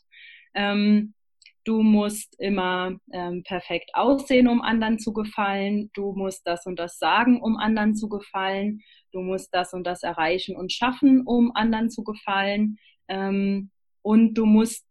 Ähm, 0.55 1.15
du 1.65 1.83
musst 1.83 2.39
immer 2.39 2.97
ähm, 3.13 3.43
perfekt 3.43 3.91
aussehen, 3.95 4.47
um 4.47 4.63
anderen 4.63 5.01
zu 5.01 5.13
gefallen, 5.13 5.91
du 5.95 6.13
musst 6.13 6.47
das 6.47 6.65
und 6.65 6.79
das 6.79 6.99
sagen, 7.01 7.43
um 7.43 7.57
anderen 7.57 7.97
zu 7.97 8.09
gefallen, 8.09 8.83
du 9.11 9.21
musst 9.21 9.53
das 9.53 9.73
und 9.73 9.85
das 9.85 10.05
erreichen 10.05 10.55
und 10.55 10.73
schaffen, 10.73 11.23
um 11.27 11.51
anderen 11.57 11.91
zu 11.91 12.05
gefallen. 12.05 12.79
Ähm, 13.09 13.71
und 14.03 14.35
du 14.35 14.47
musst 14.47 14.87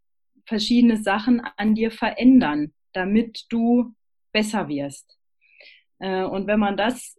verschiedene 0.50 0.98
Sachen 0.98 1.42
an 1.58 1.76
dir 1.76 1.92
verändern, 1.92 2.74
damit 2.94 3.46
du 3.50 3.96
besser 4.34 4.68
wirst. 4.68 5.18
Äh, 6.00 6.24
und 6.24 6.48
wenn 6.48 6.60
man 6.60 6.76
das 6.76 7.18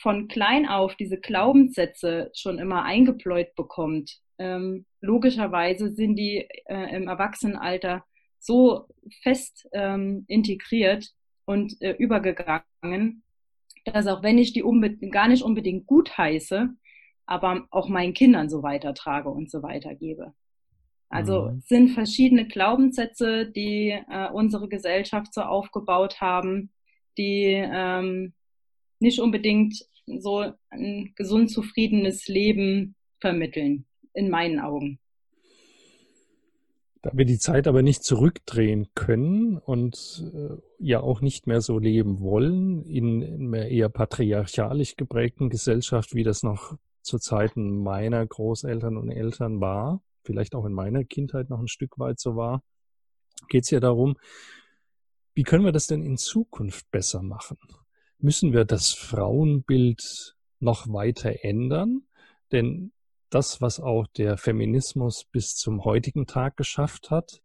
von 0.00 0.28
klein 0.28 0.66
auf, 0.66 0.94
diese 0.96 1.18
Glaubenssätze 1.18 2.30
schon 2.34 2.58
immer 2.58 2.84
eingepläut 2.84 3.54
bekommt, 3.56 4.20
ähm, 4.38 4.86
logischerweise 5.00 5.94
sind 5.94 6.16
die 6.16 6.46
äh, 6.66 6.96
im 6.96 7.08
Erwachsenenalter 7.08 8.04
so 8.38 8.86
fest 9.22 9.68
ähm, 9.72 10.24
integriert 10.28 11.08
und 11.44 11.80
äh, 11.80 11.92
übergegangen, 11.92 13.22
dass 13.84 14.06
auch 14.06 14.22
wenn 14.22 14.38
ich 14.38 14.52
die 14.52 14.62
gar 15.10 15.28
nicht 15.28 15.42
unbedingt 15.42 15.86
gut 15.86 16.16
heiße, 16.16 16.68
aber 17.26 17.66
auch 17.70 17.88
meinen 17.88 18.14
Kindern 18.14 18.48
so 18.48 18.62
weitertrage 18.62 19.28
und 19.28 19.50
so 19.50 19.62
weitergebe. 19.62 20.34
Also 21.08 21.50
mhm. 21.50 21.62
sind 21.66 21.88
verschiedene 21.90 22.46
Glaubenssätze, 22.46 23.46
die 23.46 23.90
äh, 23.90 24.30
unsere 24.32 24.68
Gesellschaft 24.68 25.32
so 25.32 25.42
aufgebaut 25.42 26.20
haben, 26.20 26.70
die 27.16 27.54
ähm, 27.54 28.34
nicht 29.00 29.20
unbedingt 29.20 29.86
so 30.06 30.52
ein 30.70 31.12
gesund 31.16 31.50
zufriedenes 31.50 32.28
Leben 32.28 32.94
vermitteln, 33.20 33.86
in 34.12 34.30
meinen 34.30 34.60
Augen. 34.60 34.98
Da 37.02 37.12
wir 37.14 37.24
die 37.24 37.38
Zeit 37.38 37.68
aber 37.68 37.82
nicht 37.82 38.02
zurückdrehen 38.02 38.88
können 38.94 39.56
und 39.58 40.24
äh, 40.34 40.56
ja 40.78 41.00
auch 41.00 41.20
nicht 41.20 41.46
mehr 41.46 41.60
so 41.60 41.78
leben 41.78 42.20
wollen, 42.20 42.84
in, 42.84 43.22
in 43.22 43.54
einer 43.54 43.66
eher 43.66 43.88
patriarchalisch 43.88 44.96
geprägten 44.96 45.48
Gesellschaft, 45.48 46.14
wie 46.14 46.24
das 46.24 46.42
noch 46.42 46.76
zu 47.02 47.18
Zeiten 47.18 47.82
meiner 47.82 48.26
Großeltern 48.26 48.96
und 48.96 49.10
Eltern 49.10 49.60
war, 49.60 50.02
vielleicht 50.28 50.54
auch 50.54 50.66
in 50.66 50.74
meiner 50.74 51.04
Kindheit 51.04 51.48
noch 51.48 51.58
ein 51.58 51.68
Stück 51.68 51.98
weit 51.98 52.20
so 52.20 52.36
war, 52.36 52.62
geht 53.48 53.64
es 53.64 53.70
ja 53.70 53.80
darum, 53.80 54.18
wie 55.32 55.42
können 55.42 55.64
wir 55.64 55.72
das 55.72 55.86
denn 55.86 56.02
in 56.02 56.18
Zukunft 56.18 56.90
besser 56.90 57.22
machen? 57.22 57.56
Müssen 58.18 58.52
wir 58.52 58.66
das 58.66 58.92
Frauenbild 58.92 60.36
noch 60.60 60.86
weiter 60.92 61.44
ändern? 61.44 62.02
Denn 62.52 62.92
das, 63.30 63.62
was 63.62 63.80
auch 63.80 64.06
der 64.08 64.36
Feminismus 64.36 65.24
bis 65.24 65.56
zum 65.56 65.84
heutigen 65.84 66.26
Tag 66.26 66.58
geschafft 66.58 67.10
hat, 67.10 67.40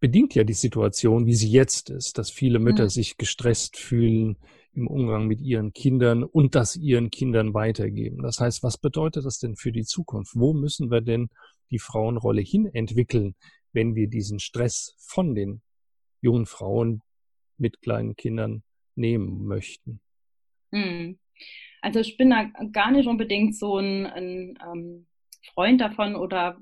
bedingt 0.00 0.34
ja 0.34 0.42
die 0.42 0.54
Situation, 0.54 1.26
wie 1.26 1.34
sie 1.34 1.50
jetzt 1.50 1.90
ist, 1.90 2.18
dass 2.18 2.30
viele 2.30 2.58
Mütter 2.58 2.84
mhm. 2.84 2.88
sich 2.88 3.16
gestresst 3.16 3.76
fühlen, 3.76 4.38
im 4.72 4.86
Umgang 4.86 5.26
mit 5.26 5.40
ihren 5.40 5.72
Kindern 5.72 6.22
und 6.22 6.54
das 6.54 6.76
ihren 6.76 7.10
Kindern 7.10 7.54
weitergeben. 7.54 8.22
Das 8.22 8.38
heißt, 8.38 8.62
was 8.62 8.78
bedeutet 8.78 9.24
das 9.24 9.38
denn 9.38 9.56
für 9.56 9.72
die 9.72 9.84
Zukunft? 9.84 10.32
Wo 10.36 10.52
müssen 10.52 10.90
wir 10.90 11.00
denn 11.00 11.28
die 11.70 11.78
Frauenrolle 11.78 12.40
hin 12.40 12.66
entwickeln, 12.66 13.34
wenn 13.72 13.94
wir 13.94 14.08
diesen 14.08 14.38
Stress 14.38 14.94
von 14.98 15.34
den 15.34 15.62
jungen 16.20 16.46
Frauen 16.46 17.02
mit 17.58 17.80
kleinen 17.80 18.16
Kindern 18.16 18.62
nehmen 18.94 19.44
möchten? 19.46 20.00
Hm. 20.72 21.18
Also 21.82 22.00
ich 22.00 22.16
bin 22.16 22.30
da 22.30 22.44
gar 22.72 22.90
nicht 22.90 23.06
unbedingt 23.06 23.56
so 23.56 23.78
ein, 23.78 24.06
ein 24.06 24.58
ähm, 24.62 25.06
Freund 25.54 25.80
davon 25.80 26.14
oder 26.14 26.58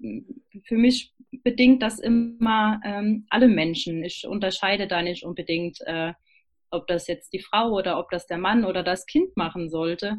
für 0.65 0.77
mich 0.77 1.12
bedingt 1.43 1.83
das 1.83 1.99
immer 1.99 2.81
ähm, 2.85 3.27
alle 3.29 3.49
Menschen. 3.49 4.05
Ich 4.05 4.27
unterscheide 4.27 4.87
da 4.87 5.03
nicht 5.03 5.25
unbedingt 5.25 5.79
äh, 5.87 6.12
ob 6.70 6.87
das 6.87 7.06
jetzt 7.06 7.32
die 7.32 7.40
Frau 7.40 7.70
oder 7.70 7.98
ob 7.98 8.10
das 8.10 8.26
der 8.26 8.38
Mann 8.38 8.64
oder 8.64 8.82
das 8.82 9.06
Kind 9.06 9.37
machen 9.37 9.70
sollte. 9.70 10.18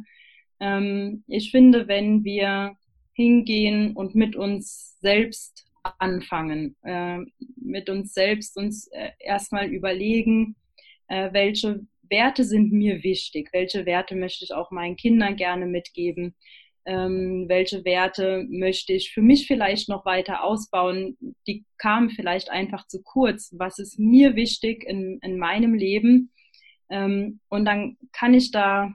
Ähm, 0.59 1.23
ich 1.27 1.51
finde, 1.51 1.87
wenn 1.87 2.23
wir 2.23 2.75
hingehen 3.13 3.95
und 3.95 4.15
mit 4.15 4.35
uns 4.35 4.97
selbst 5.01 5.65
anfangen, 5.97 6.75
äh, 6.83 7.19
mit 7.55 7.89
uns 7.89 8.13
selbst 8.13 8.57
uns 8.57 8.87
äh, 8.87 9.11
erstmal 9.19 9.67
überlegen, 9.67 10.55
äh, 11.07 11.31
welche 11.33 11.81
Werte 12.09 12.43
sind 12.43 12.71
mir 12.71 13.03
wichtig, 13.03 13.49
welche 13.53 13.85
Werte 13.85 14.15
möchte 14.15 14.43
ich 14.43 14.53
auch 14.53 14.71
meinen 14.71 14.95
Kindern 14.95 15.35
gerne 15.35 15.65
mitgeben, 15.65 16.35
ähm, 16.85 17.45
welche 17.47 17.85
Werte 17.85 18.45
möchte 18.49 18.93
ich 18.93 19.11
für 19.11 19.21
mich 19.21 19.47
vielleicht 19.47 19.89
noch 19.89 20.05
weiter 20.05 20.43
ausbauen, 20.43 21.17
die 21.47 21.65
kamen 21.77 22.09
vielleicht 22.09 22.49
einfach 22.49 22.87
zu 22.87 23.03
kurz, 23.03 23.53
was 23.57 23.79
ist 23.79 23.99
mir 23.99 24.35
wichtig 24.35 24.85
in, 24.85 25.19
in 25.21 25.37
meinem 25.37 25.73
Leben 25.73 26.31
ähm, 26.89 27.39
und 27.49 27.65
dann 27.65 27.97
kann 28.11 28.33
ich 28.33 28.51
da 28.51 28.93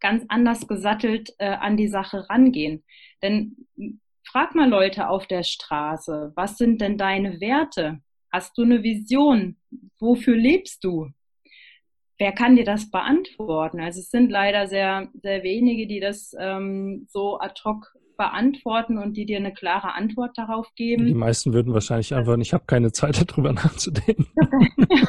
ganz 0.00 0.24
anders 0.28 0.66
gesattelt 0.66 1.34
äh, 1.38 1.48
an 1.48 1.76
die 1.76 1.88
Sache 1.88 2.28
rangehen. 2.28 2.84
Denn 3.22 3.56
frag 4.24 4.54
mal 4.54 4.68
Leute 4.68 5.08
auf 5.08 5.26
der 5.26 5.42
Straße, 5.42 6.32
was 6.34 6.58
sind 6.58 6.80
denn 6.80 6.98
deine 6.98 7.40
Werte? 7.40 8.00
Hast 8.32 8.56
du 8.58 8.62
eine 8.62 8.82
Vision? 8.82 9.56
Wofür 9.98 10.36
lebst 10.36 10.84
du? 10.84 11.10
Wer 12.18 12.32
kann 12.32 12.56
dir 12.56 12.64
das 12.64 12.90
beantworten? 12.90 13.80
Also 13.80 14.00
es 14.00 14.10
sind 14.10 14.30
leider 14.30 14.66
sehr, 14.68 15.08
sehr 15.22 15.42
wenige, 15.42 15.86
die 15.86 16.00
das 16.00 16.34
ähm, 16.38 17.06
so 17.08 17.38
ad 17.38 17.60
hoc 17.64 17.94
beantworten 18.16 18.98
und 18.98 19.16
die 19.16 19.26
dir 19.26 19.36
eine 19.36 19.52
klare 19.52 19.94
Antwort 19.94 20.36
darauf 20.38 20.74
geben. 20.74 21.06
Die 21.06 21.14
meisten 21.14 21.52
würden 21.52 21.74
wahrscheinlich 21.74 22.14
antworten, 22.14 22.40
ich 22.40 22.54
habe 22.54 22.64
keine 22.66 22.92
Zeit 22.92 23.22
darüber 23.30 23.52
nachzudenken. 23.52 24.26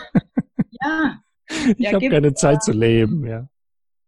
ja, 0.81 1.21
ich 1.49 1.79
ja, 1.79 1.93
habe 1.93 2.09
keine 2.09 2.33
Zeit 2.33 2.63
zu 2.63 2.71
leben, 2.71 3.25
ja. 3.25 3.47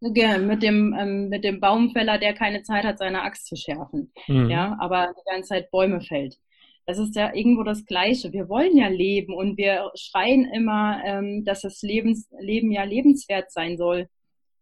mit 0.01 0.63
dem, 0.63 0.95
ähm, 0.97 1.29
mit 1.29 1.43
dem 1.43 1.59
Baumfäller, 1.59 2.17
der 2.17 2.33
keine 2.33 2.63
Zeit 2.63 2.85
hat, 2.85 2.99
seine 2.99 3.21
Axt 3.21 3.47
zu 3.47 3.55
schärfen, 3.55 4.11
mhm. 4.27 4.49
ja, 4.49 4.77
aber 4.79 5.13
die 5.17 5.29
ganze 5.29 5.49
Zeit 5.49 5.71
Bäume 5.71 6.01
fällt. 6.01 6.37
Das 6.85 6.97
ist 6.97 7.15
ja 7.15 7.33
irgendwo 7.35 7.61
das 7.61 7.85
Gleiche. 7.85 8.33
Wir 8.33 8.49
wollen 8.49 8.75
ja 8.75 8.87
leben 8.87 9.35
und 9.35 9.57
wir 9.57 9.91
schreien 9.93 10.45
immer, 10.45 10.99
ähm, 11.05 11.45
dass 11.45 11.61
das 11.61 11.83
Lebens, 11.83 12.27
Leben 12.39 12.71
ja 12.71 12.83
lebenswert 12.83 13.51
sein 13.51 13.77
soll. 13.77 14.07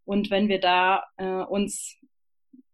Und 0.03 0.29
wenn 0.29 0.49
wir 0.49 0.59
da 0.59 1.03
äh, 1.15 1.43
uns 1.43 1.97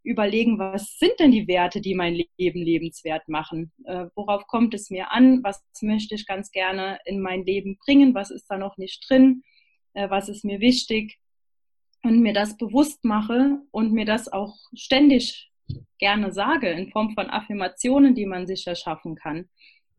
überlegen, 0.03 0.59
was 0.59 0.97
sind 0.97 1.13
denn 1.19 1.31
die 1.31 1.47
Werte, 1.47 1.81
die 1.81 1.95
mein 1.95 2.15
Leben 2.37 2.61
lebenswert 2.61 3.27
machen? 3.27 3.71
Äh, 3.85 4.05
worauf 4.15 4.47
kommt 4.47 4.73
es 4.73 4.89
mir 4.89 5.11
an? 5.11 5.43
Was 5.43 5.63
möchte 5.81 6.15
ich 6.15 6.25
ganz 6.25 6.51
gerne 6.51 6.97
in 7.05 7.21
mein 7.21 7.43
Leben 7.43 7.77
bringen? 7.85 8.15
Was 8.15 8.31
ist 8.31 8.47
da 8.47 8.57
noch 8.57 8.77
nicht 8.77 9.05
drin? 9.07 9.43
Äh, 9.93 10.09
was 10.09 10.29
ist 10.29 10.45
mir 10.45 10.59
wichtig 10.59 11.17
und 12.03 12.21
mir 12.21 12.33
das 12.33 12.57
bewusst 12.57 13.03
mache 13.03 13.59
und 13.71 13.93
mir 13.93 14.05
das 14.05 14.31
auch 14.31 14.55
ständig 14.73 15.51
gerne 15.99 16.33
sage 16.33 16.69
in 16.69 16.91
Form 16.91 17.13
von 17.13 17.29
Affirmationen, 17.29 18.15
die 18.15 18.25
man 18.25 18.45
sich 18.45 18.67
erschaffen 18.67 19.15
kann, 19.15 19.49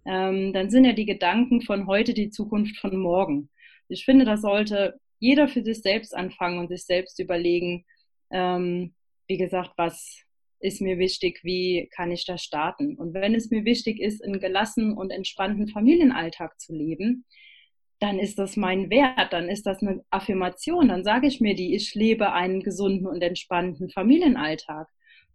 ähm, 0.06 0.52
dann 0.52 0.70
sind 0.70 0.84
ja 0.84 0.92
die 0.92 1.06
Gedanken 1.06 1.62
von 1.62 1.86
heute 1.86 2.12
die 2.12 2.30
Zukunft 2.30 2.76
von 2.76 2.96
morgen. 2.96 3.48
Ich 3.88 4.04
finde, 4.04 4.24
da 4.24 4.36
sollte 4.36 5.00
jeder 5.18 5.48
für 5.48 5.62
sich 5.62 5.80
selbst 5.80 6.14
anfangen 6.14 6.58
und 6.58 6.68
sich 6.68 6.84
selbst 6.84 7.18
überlegen, 7.18 7.86
ähm, 8.30 8.94
wie 9.26 9.38
gesagt, 9.38 9.72
was 9.76 10.22
ist 10.60 10.80
mir 10.80 10.98
wichtig, 10.98 11.40
wie 11.42 11.88
kann 11.94 12.10
ich 12.10 12.24
da 12.24 12.38
starten. 12.38 12.96
Und 12.96 13.14
wenn 13.14 13.34
es 13.34 13.50
mir 13.50 13.64
wichtig 13.64 14.00
ist, 14.00 14.24
einen 14.24 14.40
gelassenen 14.40 14.92
und 14.92 15.10
entspannten 15.10 15.68
Familienalltag 15.68 16.58
zu 16.58 16.74
leben, 16.74 17.24
dann 18.00 18.18
ist 18.18 18.38
das 18.38 18.56
mein 18.56 18.90
Wert, 18.90 19.32
dann 19.32 19.48
ist 19.48 19.66
das 19.66 19.82
eine 19.82 20.04
Affirmation, 20.10 20.88
dann 20.88 21.04
sage 21.04 21.26
ich 21.26 21.40
mir 21.40 21.54
die, 21.54 21.74
ich 21.74 21.94
lebe 21.94 22.32
einen 22.32 22.62
gesunden 22.62 23.06
und 23.06 23.22
entspannten 23.22 23.88
Familienalltag. 23.90 24.88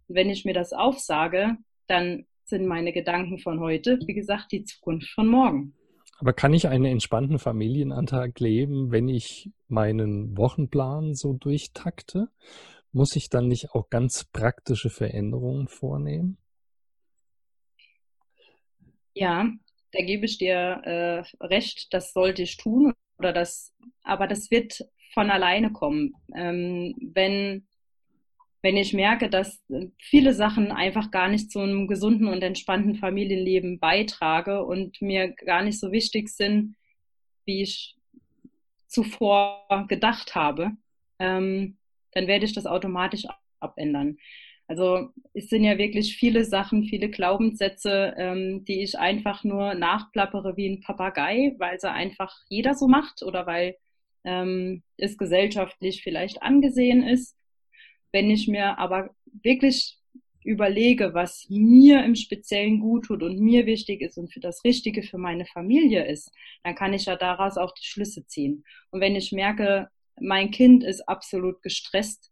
Und 0.08 0.14
wenn 0.14 0.30
ich 0.30 0.44
mir 0.44 0.54
das 0.54 0.72
aufsage, 0.72 1.56
dann 1.86 2.26
sind 2.44 2.66
meine 2.66 2.92
Gedanken 2.92 3.38
von 3.38 3.60
heute, 3.60 3.98
wie 4.06 4.14
gesagt, 4.14 4.52
die 4.52 4.64
Zukunft 4.64 5.10
von 5.10 5.26
morgen. 5.26 5.74
Aber 6.18 6.34
kann 6.34 6.52
ich 6.52 6.68
einen 6.68 6.84
entspannten 6.84 7.38
Familienalltag 7.38 8.38
leben, 8.40 8.90
wenn 8.90 9.08
ich 9.08 9.50
meinen 9.68 10.36
Wochenplan 10.36 11.14
so 11.14 11.32
durchtakte? 11.32 12.28
Muss 12.92 13.16
ich 13.16 13.30
dann 13.30 13.48
nicht 13.48 13.70
auch 13.70 13.88
ganz 13.88 14.24
praktische 14.24 14.90
Veränderungen 14.90 15.68
vornehmen? 15.68 16.36
Ja, 19.14 19.46
da 19.92 20.02
gebe 20.02 20.26
ich 20.26 20.38
dir 20.38 20.54
äh, 20.84 21.44
recht, 21.44 21.92
das 21.92 22.12
sollte 22.12 22.42
ich 22.42 22.56
tun 22.56 22.94
oder 23.18 23.32
das, 23.32 23.74
aber 24.02 24.26
das 24.26 24.50
wird 24.50 24.84
von 25.12 25.30
alleine 25.30 25.72
kommen. 25.72 26.14
Ähm, 26.34 26.94
wenn, 27.14 27.66
wenn 28.62 28.76
ich 28.76 28.92
merke, 28.92 29.28
dass 29.28 29.62
viele 29.98 30.32
Sachen 30.34 30.70
einfach 30.70 31.10
gar 31.10 31.28
nicht 31.28 31.50
zu 31.50 31.60
einem 31.60 31.86
gesunden 31.88 32.28
und 32.28 32.42
entspannten 32.42 32.94
Familienleben 32.94 33.80
beitrage 33.80 34.64
und 34.64 35.00
mir 35.02 35.32
gar 35.32 35.62
nicht 35.62 35.80
so 35.80 35.92
wichtig 35.92 36.28
sind, 36.28 36.76
wie 37.44 37.62
ich 37.62 37.96
zuvor 38.86 39.86
gedacht 39.88 40.34
habe, 40.34 40.72
ähm, 41.18 41.78
dann 42.12 42.26
werde 42.26 42.44
ich 42.44 42.52
das 42.52 42.66
automatisch 42.66 43.24
abändern. 43.60 44.18
Also 44.70 45.08
es 45.34 45.48
sind 45.48 45.64
ja 45.64 45.78
wirklich 45.78 46.16
viele 46.16 46.44
Sachen, 46.44 46.84
viele 46.84 47.10
Glaubenssätze, 47.10 48.14
ähm, 48.16 48.64
die 48.64 48.84
ich 48.84 48.96
einfach 48.96 49.42
nur 49.42 49.74
nachplappere 49.74 50.56
wie 50.56 50.68
ein 50.68 50.80
Papagei, 50.80 51.56
weil 51.58 51.80
sie 51.80 51.90
einfach 51.90 52.32
jeder 52.48 52.74
so 52.74 52.86
macht 52.86 53.24
oder 53.24 53.48
weil 53.48 53.74
ähm, 54.22 54.84
es 54.96 55.18
gesellschaftlich 55.18 56.04
vielleicht 56.04 56.44
angesehen 56.44 57.02
ist. 57.02 57.36
Wenn 58.12 58.30
ich 58.30 58.46
mir 58.46 58.78
aber 58.78 59.10
wirklich 59.42 59.98
überlege, 60.44 61.14
was 61.14 61.46
mir 61.48 62.04
im 62.04 62.14
Speziellen 62.14 62.78
gut 62.78 63.06
tut 63.06 63.24
und 63.24 63.40
mir 63.40 63.66
wichtig 63.66 64.02
ist 64.02 64.18
und 64.18 64.32
für 64.32 64.38
das 64.38 64.62
Richtige 64.62 65.02
für 65.02 65.18
meine 65.18 65.46
Familie 65.46 66.06
ist, 66.06 66.30
dann 66.62 66.76
kann 66.76 66.92
ich 66.92 67.06
ja 67.06 67.16
daraus 67.16 67.56
auch 67.56 67.74
die 67.74 67.86
Schlüsse 67.86 68.24
ziehen. 68.24 68.62
Und 68.92 69.00
wenn 69.00 69.16
ich 69.16 69.32
merke, 69.32 69.88
mein 70.20 70.52
Kind 70.52 70.84
ist 70.84 71.08
absolut 71.08 71.60
gestresst, 71.60 72.29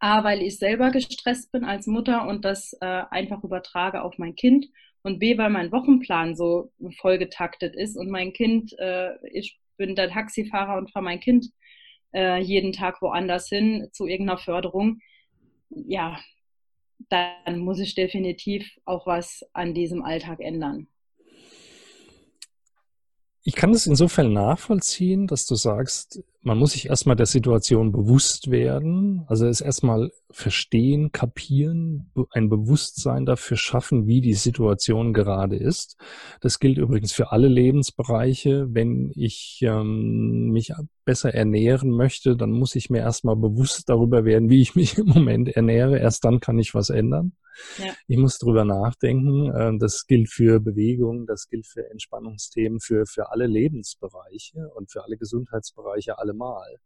A, 0.00 0.24
weil 0.24 0.40
ich 0.42 0.58
selber 0.58 0.90
gestresst 0.90 1.52
bin 1.52 1.64
als 1.64 1.86
Mutter 1.86 2.26
und 2.26 2.44
das 2.44 2.72
äh, 2.80 3.02
einfach 3.10 3.44
übertrage 3.44 4.02
auf 4.02 4.18
mein 4.18 4.34
Kind. 4.34 4.66
Und 5.02 5.18
B, 5.18 5.38
weil 5.38 5.50
mein 5.50 5.72
Wochenplan 5.72 6.34
so 6.34 6.72
vollgetaktet 7.00 7.74
ist 7.74 7.96
und 7.96 8.10
mein 8.10 8.32
Kind, 8.32 8.74
äh, 8.78 9.12
ich 9.30 9.58
bin 9.76 9.94
der 9.94 10.10
Taxifahrer 10.10 10.76
und 10.76 10.90
fahre 10.90 11.04
mein 11.04 11.20
Kind 11.20 11.46
äh, 12.14 12.40
jeden 12.40 12.72
Tag 12.72 13.00
woanders 13.02 13.48
hin 13.48 13.88
zu 13.92 14.06
irgendeiner 14.06 14.38
Förderung. 14.38 15.00
Ja, 15.70 16.18
dann 17.08 17.58
muss 17.58 17.78
ich 17.78 17.94
definitiv 17.94 18.70
auch 18.84 19.06
was 19.06 19.44
an 19.52 19.74
diesem 19.74 20.02
Alltag 20.02 20.40
ändern. 20.40 20.88
Ich 23.42 23.54
kann 23.54 23.72
das 23.72 23.86
insofern 23.86 24.32
nachvollziehen, 24.32 25.26
dass 25.26 25.46
du 25.46 25.54
sagst, 25.54 26.22
man 26.42 26.58
muss 26.58 26.72
sich 26.72 26.86
erstmal 26.86 27.16
der 27.16 27.26
Situation 27.26 27.92
bewusst 27.92 28.50
werden, 28.50 29.24
also 29.26 29.46
es 29.46 29.60
erstmal 29.60 30.10
verstehen, 30.30 31.12
kapieren, 31.12 32.10
ein 32.30 32.48
Bewusstsein 32.48 33.26
dafür 33.26 33.56
schaffen, 33.56 34.06
wie 34.06 34.20
die 34.20 34.34
Situation 34.34 35.12
gerade 35.12 35.56
ist. 35.56 35.96
Das 36.40 36.58
gilt 36.58 36.78
übrigens 36.78 37.12
für 37.12 37.32
alle 37.32 37.48
Lebensbereiche. 37.48 38.68
Wenn 38.70 39.12
ich 39.14 39.60
ähm, 39.62 40.50
mich 40.50 40.72
besser 41.04 41.34
ernähren 41.34 41.90
möchte, 41.90 42.36
dann 42.36 42.52
muss 42.52 42.74
ich 42.74 42.88
mir 42.88 43.00
erstmal 43.00 43.36
bewusst 43.36 43.88
darüber 43.88 44.24
werden, 44.24 44.48
wie 44.48 44.62
ich 44.62 44.74
mich 44.74 44.96
im 44.98 45.06
Moment 45.06 45.48
ernähre. 45.50 45.98
Erst 45.98 46.24
dann 46.24 46.40
kann 46.40 46.58
ich 46.58 46.74
was 46.74 46.88
ändern. 46.88 47.32
Ja. 47.78 47.92
Ich 48.06 48.16
muss 48.16 48.38
drüber 48.38 48.64
nachdenken. 48.64 49.52
Ähm, 49.56 49.78
das 49.78 50.06
gilt 50.06 50.30
für 50.30 50.60
Bewegung, 50.60 51.26
das 51.26 51.48
gilt 51.48 51.66
für 51.66 51.88
Entspannungsthemen, 51.90 52.80
für, 52.80 53.06
für 53.06 53.30
alle 53.30 53.46
Lebensbereiche 53.46 54.70
und 54.74 54.90
für 54.90 55.04
alle 55.04 55.16
Gesundheitsbereiche 55.16 56.18
allemal. 56.30 56.76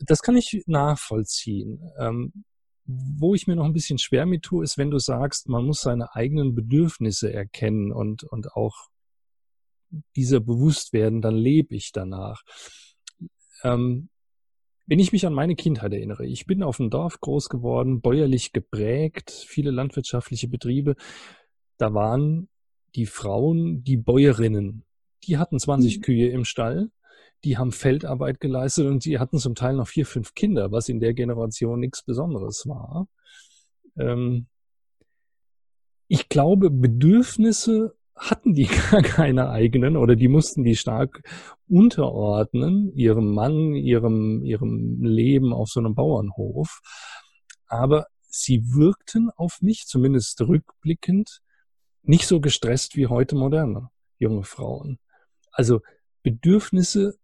Das 0.00 0.20
kann 0.20 0.36
ich 0.36 0.62
nachvollziehen. 0.66 1.80
Ähm, 1.98 2.44
wo 2.84 3.34
ich 3.34 3.46
mir 3.46 3.56
noch 3.56 3.64
ein 3.64 3.72
bisschen 3.72 3.98
schwer 3.98 4.26
mit 4.26 4.42
tue, 4.42 4.64
ist, 4.64 4.76
wenn 4.76 4.90
du 4.90 4.98
sagst, 4.98 5.48
man 5.48 5.64
muss 5.64 5.80
seine 5.80 6.14
eigenen 6.14 6.54
Bedürfnisse 6.54 7.32
erkennen 7.32 7.92
und, 7.92 8.24
und 8.24 8.52
auch 8.52 8.88
dieser 10.16 10.40
bewusst 10.40 10.92
werden, 10.92 11.20
dann 11.20 11.36
lebe 11.36 11.74
ich 11.74 11.92
danach. 11.92 12.42
Ähm, 13.62 14.08
wenn 14.86 14.98
ich 14.98 15.12
mich 15.12 15.24
an 15.24 15.34
meine 15.34 15.54
Kindheit 15.54 15.92
erinnere, 15.92 16.26
ich 16.26 16.46
bin 16.46 16.62
auf 16.62 16.78
dem 16.78 16.90
Dorf 16.90 17.20
groß 17.20 17.48
geworden, 17.48 18.00
bäuerlich 18.00 18.52
geprägt, 18.52 19.30
viele 19.30 19.70
landwirtschaftliche 19.70 20.48
Betriebe. 20.48 20.96
Da 21.78 21.94
waren 21.94 22.48
die 22.96 23.06
Frauen 23.06 23.84
die 23.84 23.96
Bäuerinnen. 23.96 24.84
Die 25.24 25.38
hatten 25.38 25.60
20 25.60 25.98
mhm. 25.98 26.02
Kühe 26.02 26.28
im 26.30 26.44
Stall, 26.44 26.90
die 27.44 27.58
haben 27.58 27.72
Feldarbeit 27.72 28.40
geleistet 28.40 28.86
und 28.86 29.04
die 29.04 29.18
hatten 29.18 29.38
zum 29.38 29.54
Teil 29.54 29.74
noch 29.74 29.88
vier, 29.88 30.06
fünf 30.06 30.34
Kinder, 30.34 30.72
was 30.72 30.88
in 30.88 31.00
der 31.00 31.14
Generation 31.14 31.80
nichts 31.80 32.02
Besonderes 32.04 32.66
war. 32.66 33.06
Ähm 33.98 34.46
ich 36.08 36.28
glaube, 36.28 36.70
Bedürfnisse 36.70 37.94
hatten 38.16 38.52
die 38.52 38.66
gar 38.90 39.02
keine 39.02 39.50
eigenen 39.50 39.96
oder 39.96 40.16
die 40.16 40.28
mussten 40.28 40.64
die 40.64 40.76
stark 40.76 41.22
unterordnen, 41.68 42.92
ihrem 42.94 43.32
Mann, 43.32 43.74
ihrem, 43.74 44.44
ihrem 44.44 45.02
Leben 45.02 45.52
auf 45.52 45.68
so 45.68 45.80
einem 45.80 45.94
Bauernhof. 45.94 46.80
Aber 47.66 48.06
sie 48.28 48.74
wirkten 48.74 49.30
auf 49.36 49.58
mich, 49.62 49.86
zumindest 49.86 50.40
rückblickend, 50.42 51.40
nicht 52.02 52.26
so 52.26 52.40
gestresst 52.40 52.96
wie 52.96 53.06
heute 53.06 53.36
moderne 53.36 53.90
junge 54.18 54.44
Frauen. 54.44 54.98
Also 55.52 55.80
Bedürfnisse, 56.22 57.18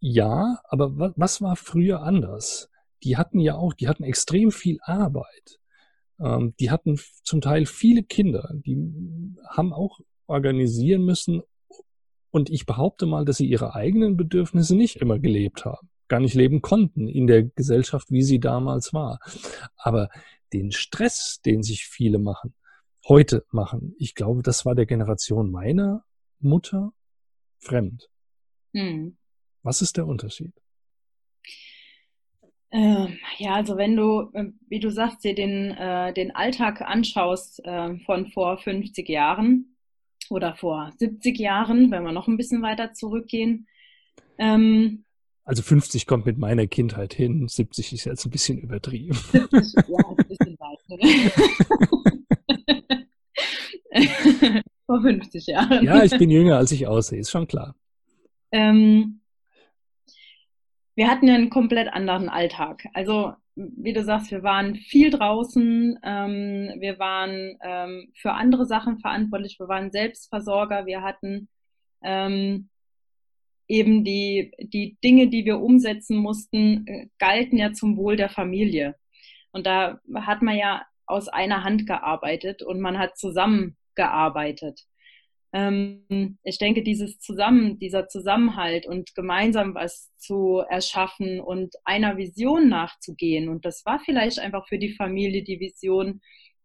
ja, 0.00 0.60
aber 0.64 1.14
was 1.16 1.40
war 1.42 1.56
früher 1.56 2.02
anders? 2.02 2.70
Die 3.02 3.16
hatten 3.16 3.40
ja 3.40 3.56
auch, 3.56 3.72
die 3.72 3.88
hatten 3.88 4.04
extrem 4.04 4.50
viel 4.50 4.78
Arbeit. 4.82 5.58
Ähm, 6.20 6.54
die 6.60 6.70
hatten 6.70 6.98
zum 7.22 7.40
Teil 7.40 7.66
viele 7.66 8.02
Kinder. 8.02 8.50
Die 8.54 8.76
haben 9.48 9.72
auch 9.72 10.00
organisieren 10.26 11.04
müssen. 11.04 11.42
Und 12.30 12.50
ich 12.50 12.66
behaupte 12.66 13.06
mal, 13.06 13.24
dass 13.24 13.38
sie 13.38 13.46
ihre 13.46 13.74
eigenen 13.74 14.16
Bedürfnisse 14.16 14.76
nicht 14.76 14.96
immer 14.96 15.18
gelebt 15.18 15.64
haben, 15.64 15.88
gar 16.08 16.20
nicht 16.20 16.34
leben 16.34 16.60
konnten 16.62 17.08
in 17.08 17.26
der 17.26 17.44
Gesellschaft, 17.44 18.10
wie 18.10 18.22
sie 18.22 18.40
damals 18.40 18.92
war. 18.92 19.18
Aber 19.76 20.08
den 20.52 20.72
Stress, 20.72 21.40
den 21.44 21.62
sich 21.62 21.86
viele 21.86 22.18
machen, 22.18 22.54
heute 23.08 23.44
machen, 23.50 23.94
ich 23.98 24.14
glaube, 24.14 24.42
das 24.42 24.66
war 24.66 24.74
der 24.74 24.86
Generation 24.86 25.50
meiner 25.50 26.04
Mutter 26.40 26.92
fremd. 27.58 28.08
Hm. 28.76 29.16
Was 29.62 29.82
ist 29.82 29.96
der 29.96 30.06
Unterschied? 30.06 30.52
Ähm, 32.70 33.18
ja, 33.38 33.54
also 33.54 33.76
wenn 33.76 33.96
du, 33.96 34.30
äh, 34.34 34.44
wie 34.68 34.80
du 34.80 34.90
sagst, 34.90 35.24
dir 35.24 35.34
den, 35.34 35.70
äh, 35.70 36.12
den 36.12 36.34
Alltag 36.34 36.82
anschaust 36.82 37.64
äh, 37.64 37.98
von 38.00 38.26
vor 38.26 38.58
50 38.58 39.08
Jahren, 39.08 39.76
oder 40.30 40.54
vor 40.54 40.92
70 40.98 41.38
Jahren, 41.38 41.90
wenn 41.90 42.02
wir 42.02 42.12
noch 42.12 42.28
ein 42.28 42.36
bisschen 42.36 42.62
weiter 42.62 42.92
zurückgehen. 42.92 43.66
Ähm, 44.38 45.04
also 45.44 45.62
50 45.62 46.06
kommt 46.06 46.26
mit 46.26 46.38
meiner 46.38 46.66
Kindheit 46.66 47.14
hin, 47.14 47.46
70 47.46 47.92
ist 47.92 48.04
jetzt 48.04 48.26
ein 48.26 48.30
bisschen 48.30 48.58
übertrieben. 48.58 49.14
70, 49.14 49.74
ja, 49.88 49.98
ein 50.08 50.16
bisschen 50.28 50.58
weiter. 50.58 50.98
vor 54.86 55.00
50 55.00 55.46
Jahren. 55.46 55.84
Ja, 55.84 56.02
ich 56.02 56.18
bin 56.18 56.30
jünger, 56.30 56.56
als 56.56 56.72
ich 56.72 56.86
aussehe, 56.86 57.20
ist 57.20 57.30
schon 57.30 57.46
klar. 57.46 57.76
Ähm, 58.52 59.20
wir 60.94 61.08
hatten 61.08 61.28
einen 61.28 61.50
komplett 61.50 61.88
anderen 61.88 62.28
Alltag. 62.28 62.86
Also 62.94 63.34
wie 63.54 63.92
du 63.92 64.04
sagst, 64.04 64.30
wir 64.30 64.42
waren 64.42 64.76
viel 64.76 65.10
draußen, 65.10 65.98
ähm, 66.02 66.74
wir 66.78 66.98
waren 66.98 67.58
ähm, 67.62 68.12
für 68.14 68.32
andere 68.32 68.66
Sachen 68.66 68.98
verantwortlich, 68.98 69.58
wir 69.58 69.68
waren 69.68 69.90
Selbstversorger, 69.90 70.84
wir 70.84 71.02
hatten 71.02 71.48
ähm, 72.02 72.68
eben 73.66 74.04
die, 74.04 74.52
die 74.58 74.98
Dinge, 75.02 75.28
die 75.28 75.44
wir 75.44 75.60
umsetzen 75.60 76.18
mussten, 76.18 76.86
äh, 76.86 77.08
galten 77.18 77.56
ja 77.56 77.72
zum 77.72 77.96
Wohl 77.96 78.16
der 78.16 78.28
Familie. 78.28 78.94
Und 79.52 79.66
da 79.66 80.00
hat 80.14 80.42
man 80.42 80.56
ja 80.56 80.84
aus 81.06 81.28
einer 81.28 81.64
Hand 81.64 81.86
gearbeitet 81.86 82.62
und 82.62 82.80
man 82.80 82.98
hat 82.98 83.16
zusammengearbeitet. 83.16 84.82
Ähm, 85.56 86.36
ich 86.42 86.58
denke, 86.58 86.82
dieses 86.82 87.18
Zusammen, 87.18 87.78
dieser 87.78 88.08
Zusammenhalt 88.08 88.86
und 88.86 89.14
gemeinsam 89.14 89.74
was 89.74 90.10
zu 90.18 90.62
erschaffen 90.68 91.40
und 91.40 91.74
einer 91.84 92.18
Vision 92.18 92.68
nachzugehen. 92.68 93.48
Und 93.48 93.64
das 93.64 93.86
war 93.86 93.98
vielleicht 93.98 94.38
einfach 94.38 94.68
für 94.68 94.78
die 94.78 94.92
Familie 94.92 95.44
die 95.44 95.58
Vision. 95.58 96.20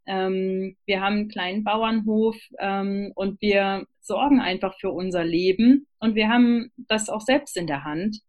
Ähm, 0.06 0.76
wir 0.86 1.00
haben 1.00 1.16
einen 1.16 1.30
kleinen 1.30 1.64
Bauernhof 1.64 2.36
ähm, 2.60 3.14
und 3.16 3.40
wir 3.42 3.86
sorgen 4.02 4.42
einfach 4.42 4.78
für 4.78 4.92
unser 4.92 5.24
Leben 5.24 5.88
und 6.00 6.16
wir 6.16 6.28
haben 6.28 6.72
das 6.76 7.08
auch 7.08 7.22
selbst 7.22 7.56
in 7.56 7.68
der 7.68 7.86
Hand. 7.86 8.20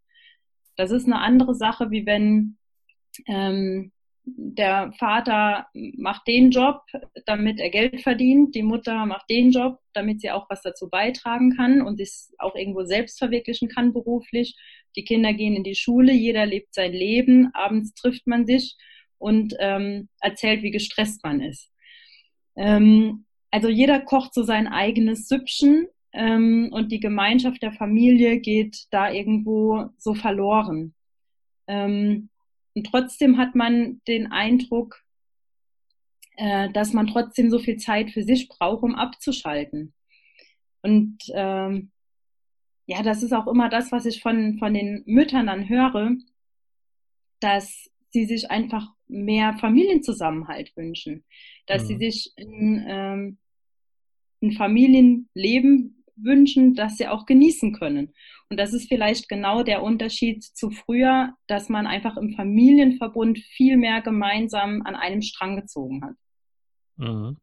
Das 0.76 0.92
ist 0.92 1.06
eine 1.06 1.18
andere 1.18 1.56
Sache, 1.56 1.90
wie 1.90 2.06
wenn 2.06 2.56
ähm, 3.26 3.90
der 4.24 4.92
Vater 4.98 5.66
macht 5.74 6.26
den 6.28 6.50
Job, 6.50 6.82
damit 7.26 7.58
er 7.58 7.70
Geld 7.70 8.02
verdient, 8.02 8.54
die 8.54 8.62
Mutter 8.62 9.04
macht 9.06 9.28
den 9.28 9.50
Job, 9.50 9.78
damit 9.94 10.20
sie 10.20 10.30
auch 10.30 10.48
was 10.48 10.62
dazu 10.62 10.88
beitragen 10.88 11.56
kann 11.56 11.82
und 11.82 11.96
sich 11.96 12.10
auch 12.38 12.54
irgendwo 12.54 12.84
selbst 12.84 13.18
verwirklichen 13.18 13.68
kann 13.68 13.92
beruflich. 13.92 14.56
Die 14.96 15.04
Kinder 15.04 15.32
gehen 15.32 15.56
in 15.56 15.64
die 15.64 15.74
Schule, 15.74 16.12
jeder 16.12 16.46
lebt 16.46 16.74
sein 16.74 16.92
Leben, 16.92 17.50
abends 17.54 17.94
trifft 17.94 18.26
man 18.26 18.46
sich 18.46 18.76
und 19.18 19.54
ähm, 19.58 20.08
erzählt, 20.20 20.62
wie 20.62 20.70
gestresst 20.70 21.24
man 21.24 21.40
ist. 21.40 21.70
Ähm, 22.56 23.24
also 23.50 23.68
jeder 23.68 24.00
kocht 24.00 24.34
so 24.34 24.44
sein 24.44 24.68
eigenes 24.68 25.26
Süppchen 25.26 25.88
ähm, 26.12 26.68
und 26.72 26.92
die 26.92 27.00
Gemeinschaft 27.00 27.62
der 27.62 27.72
Familie 27.72 28.38
geht 28.38 28.86
da 28.90 29.10
irgendwo 29.10 29.86
so 29.98 30.14
verloren. 30.14 30.94
Ähm, 31.66 32.28
und 32.74 32.84
trotzdem 32.84 33.38
hat 33.38 33.54
man 33.54 34.00
den 34.08 34.32
Eindruck, 34.32 35.02
äh, 36.36 36.70
dass 36.72 36.92
man 36.92 37.06
trotzdem 37.06 37.50
so 37.50 37.58
viel 37.58 37.76
Zeit 37.76 38.10
für 38.10 38.22
sich 38.22 38.48
braucht, 38.48 38.82
um 38.82 38.94
abzuschalten. 38.94 39.92
Und 40.82 41.18
ähm, 41.34 41.90
ja, 42.86 43.02
das 43.02 43.22
ist 43.22 43.32
auch 43.32 43.46
immer 43.46 43.68
das, 43.68 43.92
was 43.92 44.06
ich 44.06 44.20
von, 44.20 44.58
von 44.58 44.74
den 44.74 45.02
Müttern 45.06 45.46
dann 45.46 45.68
höre, 45.68 46.16
dass 47.40 47.90
sie 48.10 48.24
sich 48.24 48.50
einfach 48.50 48.88
mehr 49.08 49.54
Familienzusammenhalt 49.54 50.76
wünschen, 50.76 51.24
dass 51.66 51.84
mhm. 51.84 51.86
sie 51.86 51.96
sich 51.96 52.32
ein, 52.38 52.84
ähm, 52.88 53.38
ein 54.42 54.52
Familienleben 54.52 56.01
wünschen, 56.16 56.74
das 56.74 56.96
sie 56.96 57.08
auch 57.08 57.26
genießen 57.26 57.72
können. 57.72 58.12
Und 58.50 58.58
das 58.58 58.72
ist 58.72 58.88
vielleicht 58.88 59.28
genau 59.28 59.62
der 59.62 59.82
Unterschied 59.82 60.44
zu 60.44 60.70
früher, 60.70 61.30
dass 61.46 61.68
man 61.68 61.86
einfach 61.86 62.16
im 62.16 62.34
Familienverbund 62.34 63.38
viel 63.38 63.76
mehr 63.76 64.02
gemeinsam 64.02 64.82
an 64.82 64.94
einem 64.94 65.22
Strang 65.22 65.56
gezogen 65.56 66.02
hat. 66.04 66.14
Mhm. 66.96 67.38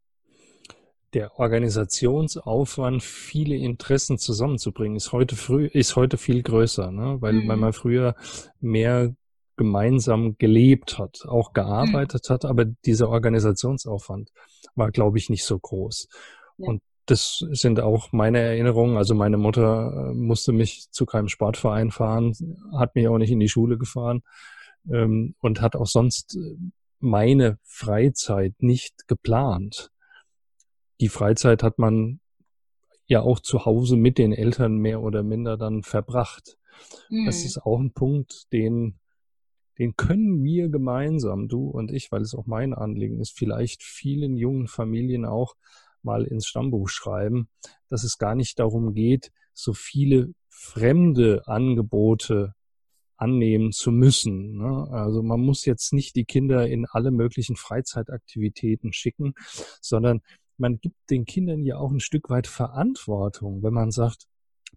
Der 1.13 1.39
Organisationsaufwand, 1.39 3.01
viele 3.01 3.55
Interessen 3.55 4.19
zusammenzubringen, 4.19 4.95
ist 4.95 5.12
heute 5.12 5.36
früh, 5.36 5.65
ist 5.65 5.95
heute 5.95 6.17
viel 6.17 6.43
größer, 6.43 6.91
ne? 6.91 7.17
weil, 7.19 7.34
mhm. 7.34 7.47
weil 7.47 7.58
man 7.58 7.73
früher 7.73 8.15
mehr 8.60 9.15
gemeinsam 9.58 10.38
gelebt 10.38 10.99
hat, 10.99 11.25
auch 11.27 11.53
gearbeitet 11.53 12.29
mhm. 12.29 12.34
hat, 12.34 12.45
aber 12.45 12.65
dieser 12.65 13.10
Organisationsaufwand 13.10 14.32
war, 14.75 14.91
glaube 14.91 15.17
ich, 15.17 15.29
nicht 15.29 15.43
so 15.43 15.58
groß. 15.58 16.08
Ja. 16.60 16.67
Und 16.67 16.82
das 17.10 17.43
sind 17.52 17.80
auch 17.80 18.12
meine 18.12 18.39
Erinnerungen. 18.39 18.98
Also 18.98 19.15
meine 19.15 19.38
Mutter 19.38 20.12
äh, 20.12 20.13
musste 20.13 20.52
mich 20.52 20.91
zu 20.91 21.06
keinem 21.06 21.28
Sportverein 21.28 21.91
fahren, 21.91 22.34
hat 22.78 22.95
mich 22.95 23.08
auch 23.08 23.17
nicht 23.17 23.32
in 23.32 23.39
die 23.39 23.50
Schule 23.50 23.78
gefahren 23.78 24.22
ähm, 24.91 25.36
und 25.39 25.62
hat 25.62 25.76
auch 25.76 25.88
sonst 25.88 26.36
äh, 26.36 26.56
meine 27.00 27.58
Freizeit 27.63 28.54
nicht 28.60 29.08
geplant. 29.08 29.91
Die 31.00 31.10
Freizeit 31.10 31.63
hat 31.63 31.80
man 31.80 32.19
ja 33.08 33.22
auch 33.22 33.39
zu 33.39 33.65
Hause 33.65 33.95
mit 33.98 34.17
den 34.17 34.34
Eltern 34.34 34.78
mehr 34.78 35.02
oder 35.02 35.24
minder 35.24 35.58
dann 35.58 35.82
verbracht. 35.82 36.58
Mhm. 37.10 37.26
Das 37.26 37.43
ist 37.43 37.58
auch 37.58 37.80
ein 37.80 37.93
Punkt, 37.93 38.52
den, 38.54 39.00
den 39.80 39.95
können 39.95 40.43
wir 40.43 40.69
gemeinsam, 40.69 41.48
du 41.48 41.69
und 41.69 41.91
ich, 41.91 42.12
weil 42.12 42.22
es 42.22 42.36
auch 42.36 42.45
mein 42.45 42.74
Anliegen 42.74 43.19
ist, 43.19 43.36
vielleicht 43.36 43.82
vielen 43.82 44.38
jungen 44.38 44.67
Familien 44.67 45.26
auch 45.26 45.56
mal 46.10 46.26
ins 46.26 46.48
Stammbuch 46.48 46.89
schreiben, 46.89 47.50
dass 47.88 48.04
es 48.04 48.17
gar 48.17 48.36
nicht 48.36 48.58
darum 48.58 48.93
geht, 48.93 49.32
so 49.54 49.74
viele 49.74 50.34
fremde 50.50 51.43
Angebote 51.45 52.54
annehmen 53.15 53.72
zu 53.72 53.91
müssen. 53.91 54.58
Ne? 54.58 54.88
Also 54.91 55.22
man 55.22 55.39
muss 55.41 55.65
jetzt 55.65 55.93
nicht 55.93 56.15
die 56.15 56.26
Kinder 56.26 56.67
in 56.67 56.86
alle 56.89 57.12
möglichen 57.12 57.56
Freizeitaktivitäten 57.56 58.91
schicken, 58.91 59.34
sondern 59.82 60.22
man 60.58 60.80
gibt 60.80 60.98
den 61.10 61.26
Kindern 61.26 61.63
ja 61.63 61.78
auch 61.78 61.91
ein 61.91 62.00
Stück 62.00 62.30
weit 62.30 62.48
Verantwortung, 62.48 63.62
wenn 63.62 63.74
man 63.74 63.91
sagt, 63.91 64.28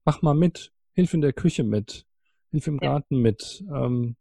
mach 0.04 0.22
mal 0.22 0.34
mit, 0.34 0.72
hilf 0.92 1.14
in 1.14 1.22
der 1.22 1.32
Küche 1.32 1.64
mit, 1.64 2.04
hilf 2.50 2.66
im 2.66 2.78
Garten 2.78 3.18
mit, 3.18 3.64
ähm, 3.74 4.16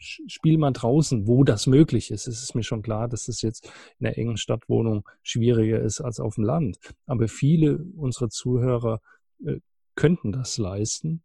spiel 0.00 0.58
mal 0.58 0.72
draußen, 0.72 1.26
wo 1.26 1.44
das 1.44 1.66
möglich 1.66 2.10
ist. 2.10 2.26
Es 2.26 2.42
ist 2.42 2.54
mir 2.54 2.62
schon 2.62 2.82
klar, 2.82 3.08
dass 3.08 3.28
es 3.28 3.42
jetzt 3.42 3.70
in 3.98 4.06
einer 4.06 4.16
engen 4.16 4.36
Stadtwohnung 4.36 5.08
schwieriger 5.22 5.80
ist 5.80 6.00
als 6.00 6.20
auf 6.20 6.36
dem 6.36 6.44
Land. 6.44 6.78
Aber 7.06 7.28
viele 7.28 7.78
unserer 7.96 8.30
Zuhörer 8.30 9.00
äh, 9.44 9.60
könnten 9.94 10.32
das 10.32 10.58
leisten. 10.58 11.22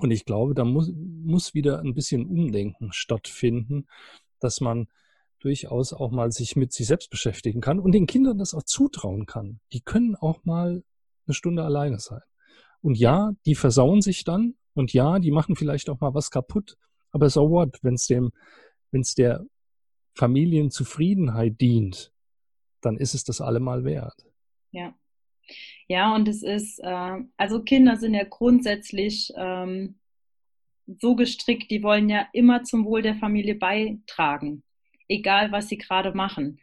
Und 0.00 0.10
ich 0.10 0.24
glaube, 0.24 0.54
da 0.54 0.64
muss, 0.64 0.92
muss 0.94 1.54
wieder 1.54 1.80
ein 1.80 1.94
bisschen 1.94 2.26
Umdenken 2.26 2.92
stattfinden, 2.92 3.86
dass 4.38 4.60
man 4.60 4.86
durchaus 5.40 5.92
auch 5.92 6.10
mal 6.10 6.32
sich 6.32 6.56
mit 6.56 6.72
sich 6.72 6.86
selbst 6.86 7.10
beschäftigen 7.10 7.60
kann 7.60 7.78
und 7.78 7.92
den 7.92 8.06
Kindern 8.06 8.38
das 8.38 8.54
auch 8.54 8.64
zutrauen 8.64 9.26
kann. 9.26 9.60
Die 9.72 9.80
können 9.80 10.14
auch 10.16 10.44
mal 10.44 10.82
eine 11.26 11.34
Stunde 11.34 11.62
alleine 11.64 11.98
sein. 11.98 12.22
Und 12.80 12.96
ja, 12.96 13.32
die 13.46 13.54
versauen 13.54 14.02
sich 14.02 14.24
dann 14.24 14.54
und 14.74 14.92
ja, 14.92 15.18
die 15.18 15.30
machen 15.30 15.56
vielleicht 15.56 15.90
auch 15.90 16.00
mal 16.00 16.14
was 16.14 16.30
kaputt. 16.30 16.76
Aber 17.12 17.30
so 17.30 17.50
what, 17.50 17.78
wenn 17.82 17.94
es 17.94 18.06
dem, 18.06 18.30
wenn 18.90 19.00
es 19.00 19.14
der 19.14 19.44
Familienzufriedenheit 20.14 21.60
dient, 21.60 22.12
dann 22.80 22.96
ist 22.96 23.14
es 23.14 23.24
das 23.24 23.40
allemal 23.40 23.84
wert. 23.84 24.26
Ja. 24.70 24.94
Ja, 25.86 26.14
und 26.14 26.28
es 26.28 26.42
ist, 26.42 26.78
äh, 26.80 27.16
also 27.36 27.62
Kinder 27.62 27.96
sind 27.96 28.14
ja 28.14 28.24
grundsätzlich 28.24 29.32
ähm, 29.36 29.98
so 31.00 31.14
gestrickt, 31.14 31.70
die 31.70 31.82
wollen 31.82 32.08
ja 32.08 32.26
immer 32.32 32.64
zum 32.64 32.84
Wohl 32.84 33.02
der 33.02 33.14
Familie 33.14 33.54
beitragen, 33.54 34.62
egal 35.08 35.52
was 35.52 35.68
sie 35.68 35.78
gerade 35.78 36.12
machen. 36.12 36.60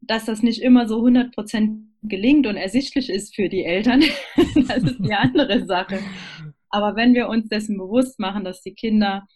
Dass 0.00 0.24
das 0.24 0.42
nicht 0.42 0.62
immer 0.62 0.88
so 0.88 1.04
100% 1.04 1.82
gelingt 2.02 2.46
und 2.46 2.56
ersichtlich 2.56 3.10
ist 3.10 3.34
für 3.34 3.48
die 3.48 3.64
Eltern, 3.64 4.00
das 4.68 4.82
ist 4.82 4.98
die 4.98 5.14
andere 5.14 5.66
Sache. 5.66 6.00
Aber 6.70 6.96
wenn 6.96 7.14
wir 7.14 7.28
uns 7.28 7.48
dessen 7.48 7.76
bewusst 7.76 8.18
machen, 8.18 8.44
dass 8.44 8.62
die 8.62 8.74
Kinder 8.74 9.26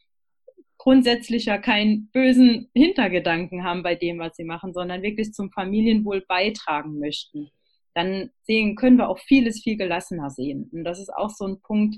grundsätzlich 0.84 1.46
ja 1.46 1.56
keinen 1.56 2.08
bösen 2.12 2.68
Hintergedanken 2.74 3.64
haben 3.64 3.82
bei 3.82 3.94
dem, 3.94 4.18
was 4.18 4.36
sie 4.36 4.44
machen, 4.44 4.74
sondern 4.74 5.00
wirklich 5.00 5.32
zum 5.32 5.50
Familienwohl 5.50 6.26
beitragen 6.28 6.98
möchten, 6.98 7.50
dann 7.94 8.30
sehen, 8.42 8.76
können 8.76 8.98
wir 8.98 9.08
auch 9.08 9.18
vieles 9.18 9.62
viel 9.62 9.78
gelassener 9.78 10.28
sehen. 10.28 10.68
Und 10.74 10.84
das 10.84 11.00
ist 11.00 11.08
auch 11.08 11.30
so 11.30 11.46
ein 11.46 11.62
Punkt, 11.62 11.96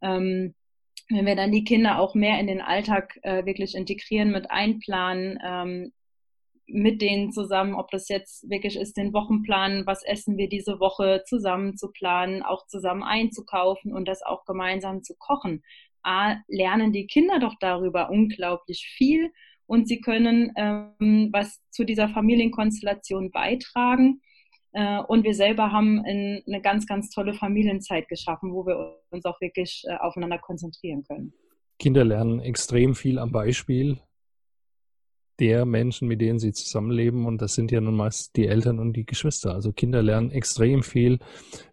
ähm, 0.00 0.54
wenn 1.08 1.26
wir 1.26 1.34
dann 1.34 1.50
die 1.50 1.64
Kinder 1.64 1.98
auch 1.98 2.14
mehr 2.14 2.38
in 2.38 2.46
den 2.46 2.60
Alltag 2.60 3.18
äh, 3.22 3.44
wirklich 3.46 3.74
integrieren, 3.74 4.30
mit 4.30 4.48
einplanen, 4.48 5.40
ähm, 5.44 5.92
mit 6.68 7.02
denen 7.02 7.32
zusammen, 7.32 7.74
ob 7.74 7.90
das 7.90 8.08
jetzt 8.08 8.48
wirklich 8.48 8.76
ist, 8.76 8.96
den 8.96 9.12
Wochenplan, 9.12 9.86
was 9.86 10.04
essen 10.04 10.36
wir 10.36 10.48
diese 10.48 10.78
Woche 10.78 11.24
zusammen 11.26 11.76
zu 11.76 11.90
planen, 11.90 12.44
auch 12.44 12.68
zusammen 12.68 13.02
einzukaufen 13.02 13.92
und 13.92 14.06
das 14.06 14.22
auch 14.22 14.44
gemeinsam 14.44 15.02
zu 15.02 15.16
kochen. 15.18 15.64
A, 16.02 16.36
lernen 16.48 16.92
die 16.92 17.06
Kinder 17.06 17.38
doch 17.38 17.54
darüber 17.60 18.10
unglaublich 18.10 18.86
viel 18.96 19.32
und 19.66 19.86
sie 19.86 20.00
können 20.00 20.52
ähm, 20.56 21.28
was 21.32 21.60
zu 21.70 21.84
dieser 21.84 22.08
Familienkonstellation 22.08 23.30
beitragen. 23.30 24.20
Äh, 24.72 24.98
und 24.98 25.24
wir 25.24 25.34
selber 25.34 25.72
haben 25.72 26.04
in, 26.04 26.42
eine 26.46 26.60
ganz, 26.60 26.86
ganz 26.86 27.10
tolle 27.10 27.34
Familienzeit 27.34 28.08
geschaffen, 28.08 28.52
wo 28.52 28.66
wir 28.66 28.98
uns 29.10 29.24
auch 29.24 29.40
wirklich 29.40 29.82
äh, 29.86 29.96
aufeinander 29.96 30.38
konzentrieren 30.38 31.04
können. 31.04 31.32
Kinder 31.78 32.04
lernen 32.04 32.40
extrem 32.40 32.94
viel 32.94 33.18
am 33.18 33.32
Beispiel 33.32 34.00
der 35.40 35.64
Menschen, 35.64 36.06
mit 36.06 36.20
denen 36.20 36.38
sie 36.38 36.52
zusammenleben. 36.52 37.24
Und 37.24 37.40
das 37.40 37.54
sind 37.54 37.70
ja 37.72 37.80
nun 37.80 37.96
meist 37.96 38.36
die 38.36 38.46
Eltern 38.46 38.78
und 38.78 38.92
die 38.92 39.06
Geschwister. 39.06 39.54
Also 39.54 39.72
Kinder 39.72 40.02
lernen 40.02 40.30
extrem 40.30 40.82
viel 40.82 41.18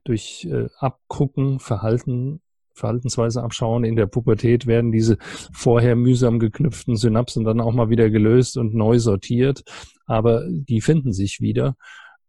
durch 0.06 0.48
äh, 0.50 0.68
Abgucken, 0.78 1.60
Verhalten 1.60 2.42
Verhaltensweise 2.78 3.44
abschauen. 3.44 3.84
In 3.84 3.96
der 3.96 4.08
Pubertät 4.08 4.68
werden 4.68 4.92
diese 4.92 5.18
vorher 5.52 5.96
mühsam 5.96 6.40
geknüpften 6.40 6.96
Synapsen 6.96 7.44
dann 7.44 7.62
auch 7.62 7.74
mal 7.74 7.90
wieder 7.90 8.10
gelöst 8.10 8.58
und 8.58 8.74
neu 8.74 9.00
sortiert, 9.00 9.64
aber 10.06 10.46
die 10.48 10.82
finden 10.82 11.14
sich 11.14 11.42
wieder. 11.42 11.76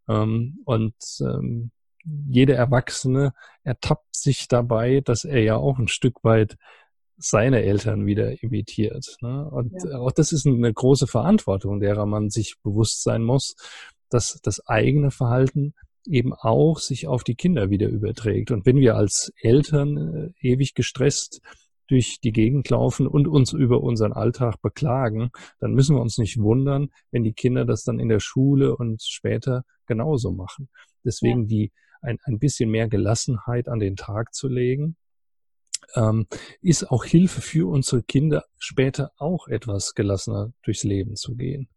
Ähm, 0.08 0.58
und 0.64 0.94
ähm, 1.20 1.70
jeder 2.28 2.56
Erwachsene 2.56 3.32
ertappt 3.62 4.16
sich 4.16 4.48
dabei, 4.48 5.00
dass 5.04 5.24
er 5.24 5.42
ja 5.42 5.56
auch 5.56 5.78
ein 5.78 5.88
Stück 5.88 6.24
weit 6.24 6.56
seine 7.18 7.62
Eltern 7.62 8.06
wieder 8.06 8.42
imitiert. 8.42 9.16
Ne? 9.20 9.48
Und 9.50 9.72
ja. 9.84 9.98
auch 9.98 10.12
das 10.12 10.32
ist 10.32 10.46
eine 10.46 10.72
große 10.72 11.06
Verantwortung, 11.06 11.80
derer 11.80 12.06
man 12.06 12.30
sich 12.30 12.56
bewusst 12.62 13.02
sein 13.02 13.22
muss, 13.22 13.56
dass 14.08 14.40
das 14.42 14.66
eigene 14.66 15.10
Verhalten 15.10 15.74
eben 16.06 16.32
auch 16.32 16.78
sich 16.78 17.06
auf 17.06 17.24
die 17.24 17.34
Kinder 17.34 17.70
wieder 17.70 17.88
überträgt. 17.88 18.50
Und 18.50 18.66
wenn 18.66 18.76
wir 18.76 18.96
als 18.96 19.32
Eltern 19.40 20.32
äh, 20.42 20.48
ewig 20.48 20.74
gestresst 20.74 21.40
durch 21.88 22.20
die 22.20 22.32
Gegend 22.32 22.68
laufen 22.68 23.06
und 23.06 23.26
uns 23.26 23.52
über 23.52 23.82
unseren 23.82 24.12
Alltag 24.12 24.60
beklagen, 24.60 25.30
dann 25.58 25.72
müssen 25.72 25.96
wir 25.96 26.02
uns 26.02 26.18
nicht 26.18 26.38
wundern, 26.38 26.88
wenn 27.10 27.24
die 27.24 27.32
Kinder 27.32 27.64
das 27.64 27.82
dann 27.84 27.98
in 27.98 28.08
der 28.08 28.20
Schule 28.20 28.76
und 28.76 29.02
später 29.02 29.64
genauso 29.86 30.32
machen. 30.32 30.68
Deswegen 31.04 31.42
ja. 31.42 31.46
die 31.46 31.72
ein, 32.02 32.18
ein 32.24 32.38
bisschen 32.38 32.70
mehr 32.70 32.88
Gelassenheit 32.88 33.68
an 33.68 33.78
den 33.78 33.96
Tag 33.96 34.34
zu 34.34 34.48
legen, 34.48 34.96
ähm, 35.94 36.26
ist 36.60 36.90
auch 36.90 37.04
Hilfe 37.04 37.40
für 37.40 37.68
unsere 37.68 38.02
Kinder, 38.02 38.44
später 38.58 39.12
auch 39.16 39.48
etwas 39.48 39.94
gelassener 39.94 40.52
durchs 40.62 40.84
Leben 40.84 41.16
zu 41.16 41.34
gehen. 41.34 41.68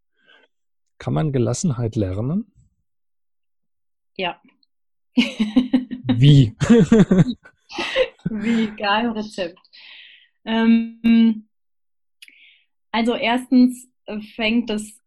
Kann 0.98 1.14
man 1.14 1.32
Gelassenheit 1.32 1.96
lernen? 1.96 2.52
Ja. 4.18 4.42
Wie? 5.16 6.56
Wie, 8.30 8.76
Geheimrezept. 8.76 9.60
Ähm, 10.46 11.48
also 12.92 13.16
erstens 13.16 13.88
fängt 14.36 14.70
es 14.70 15.00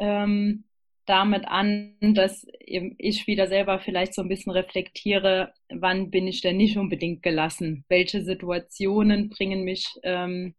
ähm, 0.00 0.64
damit 1.06 1.46
an, 1.46 1.96
dass 2.00 2.46
ich 2.60 3.26
wieder 3.26 3.46
selber 3.46 3.78
vielleicht 3.78 4.14
so 4.14 4.22
ein 4.22 4.28
bisschen 4.28 4.52
reflektiere, 4.52 5.52
wann 5.68 6.10
bin 6.10 6.26
ich 6.26 6.40
denn 6.40 6.56
nicht 6.56 6.76
unbedingt 6.76 7.22
gelassen? 7.22 7.84
Welche 7.88 8.22
Situationen 8.22 9.28
bringen 9.28 9.64
mich 9.64 9.86
ähm, 10.02 10.54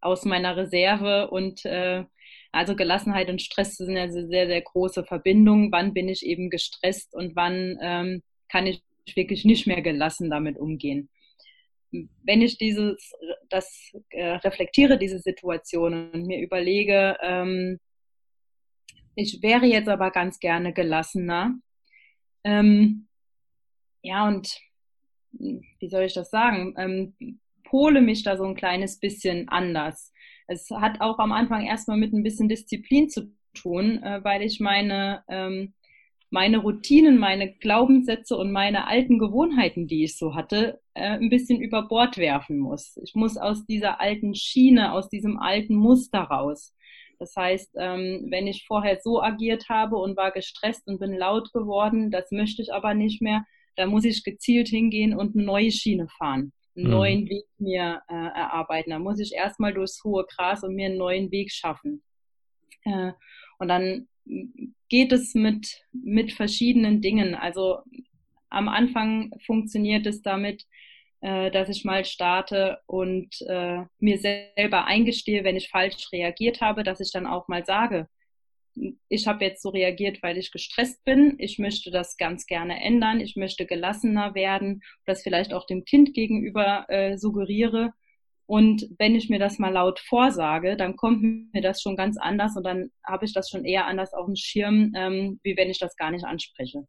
aus 0.00 0.24
meiner 0.24 0.56
Reserve? 0.56 1.28
Und 1.30 1.64
äh, 1.66 2.04
also 2.52 2.76
Gelassenheit 2.76 3.30
und 3.30 3.40
Stress 3.40 3.76
sind 3.76 3.96
ja 3.96 4.10
sehr, 4.10 4.46
sehr 4.46 4.60
große 4.60 5.04
Verbindungen. 5.04 5.72
Wann 5.72 5.94
bin 5.94 6.08
ich 6.08 6.24
eben 6.24 6.50
gestresst 6.50 7.14
und 7.14 7.34
wann 7.34 7.78
ähm, 7.82 8.22
kann 8.50 8.66
ich 8.66 8.82
wirklich 9.14 9.44
nicht 9.44 9.66
mehr 9.66 9.80
gelassen 9.80 10.30
damit 10.30 10.58
umgehen? 10.58 11.08
Wenn 11.90 12.42
ich 12.42 12.58
dieses, 12.58 13.12
das 13.48 13.92
äh, 14.10 14.34
reflektiere, 14.36 14.98
diese 14.98 15.18
Situation 15.18 16.10
und 16.12 16.26
mir 16.26 16.40
überlege, 16.40 17.16
ähm, 17.22 17.78
ich 19.14 19.42
wäre 19.42 19.66
jetzt 19.66 19.88
aber 19.88 20.10
ganz 20.10 20.38
gerne 20.38 20.72
gelassener. 20.72 21.54
Ähm, 22.44 23.08
ja, 24.02 24.26
und 24.26 24.58
hm, 25.38 25.62
wie 25.78 25.88
soll 25.88 26.04
ich 26.04 26.14
das 26.14 26.30
sagen? 26.30 26.74
Ähm, 26.76 27.38
pole 27.64 28.02
mich 28.02 28.22
da 28.22 28.36
so 28.36 28.44
ein 28.44 28.54
kleines 28.54 28.98
bisschen 28.98 29.48
anders. 29.48 30.11
Es 30.52 30.70
hat 30.70 31.00
auch 31.00 31.18
am 31.18 31.32
Anfang 31.32 31.64
erstmal 31.64 31.96
mit 31.96 32.12
ein 32.12 32.22
bisschen 32.22 32.48
Disziplin 32.48 33.08
zu 33.08 33.32
tun, 33.54 34.02
äh, 34.02 34.22
weil 34.22 34.42
ich 34.42 34.60
meine, 34.60 35.24
ähm, 35.28 35.72
meine 36.30 36.58
Routinen, 36.58 37.18
meine 37.18 37.52
Glaubenssätze 37.54 38.36
und 38.36 38.52
meine 38.52 38.86
alten 38.86 39.18
Gewohnheiten, 39.18 39.86
die 39.86 40.04
ich 40.04 40.16
so 40.16 40.34
hatte, 40.34 40.80
äh, 40.94 41.18
ein 41.18 41.30
bisschen 41.30 41.60
über 41.60 41.88
Bord 41.88 42.18
werfen 42.18 42.58
muss. 42.58 42.98
Ich 43.02 43.14
muss 43.14 43.36
aus 43.36 43.64
dieser 43.66 44.00
alten 44.00 44.34
Schiene, 44.34 44.92
aus 44.92 45.08
diesem 45.08 45.38
alten 45.38 45.74
Muster 45.74 46.20
raus. 46.20 46.74
Das 47.18 47.34
heißt, 47.36 47.76
ähm, 47.78 48.26
wenn 48.30 48.46
ich 48.46 48.66
vorher 48.66 48.98
so 49.02 49.22
agiert 49.22 49.68
habe 49.68 49.96
und 49.96 50.16
war 50.16 50.32
gestresst 50.32 50.86
und 50.86 50.98
bin 51.00 51.12
laut 51.12 51.52
geworden, 51.52 52.10
das 52.10 52.30
möchte 52.30 52.62
ich 52.62 52.72
aber 52.74 52.94
nicht 52.94 53.22
mehr, 53.22 53.44
da 53.76 53.86
muss 53.86 54.04
ich 54.04 54.24
gezielt 54.24 54.68
hingehen 54.68 55.14
und 55.14 55.34
eine 55.34 55.44
neue 55.44 55.70
Schiene 55.70 56.08
fahren, 56.18 56.52
einen 56.76 56.86
mhm. 56.86 56.90
neuen 56.90 57.28
Weg 57.28 57.44
mir 57.58 58.02
äh, 58.08 58.14
erarbeiten. 58.14 58.90
Da 58.90 58.98
muss 58.98 59.20
ich 59.20 59.32
erstmal 59.32 59.74
durchs 59.74 60.02
hohe 60.04 60.24
Gras 60.24 60.62
und 60.62 60.74
mir 60.74 60.86
einen 60.86 60.98
neuen 60.98 61.30
Weg 61.30 61.52
schaffen. 61.52 62.02
Äh, 62.84 63.12
und 63.58 63.68
dann 63.68 64.08
geht 64.88 65.12
es 65.12 65.34
mit, 65.34 65.82
mit 65.92 66.32
verschiedenen 66.32 67.00
Dingen. 67.00 67.34
Also 67.34 67.78
am 68.48 68.68
Anfang 68.68 69.32
funktioniert 69.44 70.06
es 70.06 70.22
damit, 70.22 70.64
äh, 71.20 71.50
dass 71.50 71.68
ich 71.68 71.84
mal 71.84 72.04
starte 72.04 72.78
und 72.86 73.28
äh, 73.48 73.84
mir 73.98 74.18
selber 74.18 74.86
eingestehe, 74.86 75.44
wenn 75.44 75.56
ich 75.56 75.70
falsch 75.70 76.12
reagiert 76.12 76.60
habe, 76.60 76.82
dass 76.82 77.00
ich 77.00 77.12
dann 77.12 77.26
auch 77.26 77.48
mal 77.48 77.64
sage, 77.64 78.08
ich 79.08 79.26
habe 79.26 79.44
jetzt 79.44 79.62
so 79.62 79.68
reagiert, 79.68 80.22
weil 80.22 80.38
ich 80.38 80.50
gestresst 80.50 81.04
bin. 81.04 81.36
Ich 81.38 81.58
möchte 81.58 81.90
das 81.90 82.16
ganz 82.16 82.46
gerne 82.46 82.82
ändern. 82.82 83.20
Ich 83.20 83.36
möchte 83.36 83.66
gelassener 83.66 84.34
werden, 84.34 84.82
das 85.04 85.22
vielleicht 85.22 85.52
auch 85.52 85.66
dem 85.66 85.84
Kind 85.84 86.14
gegenüber 86.14 86.86
äh, 86.88 87.18
suggeriere. 87.18 87.92
Und 88.46 88.86
wenn 88.98 89.14
ich 89.14 89.28
mir 89.28 89.38
das 89.38 89.58
mal 89.58 89.72
laut 89.72 90.00
vorsage, 90.00 90.76
dann 90.76 90.96
kommt 90.96 91.22
mir 91.52 91.62
das 91.62 91.80
schon 91.80 91.96
ganz 91.96 92.18
anders 92.18 92.56
und 92.56 92.64
dann 92.64 92.90
habe 93.04 93.24
ich 93.24 93.32
das 93.32 93.48
schon 93.48 93.64
eher 93.64 93.86
anders 93.86 94.12
auf 94.12 94.26
dem 94.26 94.36
Schirm, 94.36 94.92
ähm, 94.96 95.40
wie 95.42 95.56
wenn 95.56 95.70
ich 95.70 95.78
das 95.78 95.96
gar 95.96 96.10
nicht 96.10 96.24
anspreche. 96.24 96.86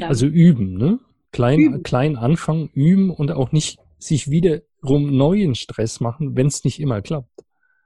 also 0.00 0.26
üben, 0.26 0.74
ne? 0.74 1.00
Klein, 1.32 1.60
üben. 1.60 1.82
klein 1.82 2.16
anfangen, 2.16 2.70
üben 2.74 3.10
und 3.10 3.30
auch 3.30 3.52
nicht 3.52 3.78
sich 3.98 4.30
wiederum 4.30 5.16
neuen 5.16 5.54
Stress 5.54 6.00
machen, 6.00 6.36
wenn 6.36 6.48
es 6.48 6.64
nicht 6.64 6.80
immer 6.80 7.02
klappt. 7.02 7.30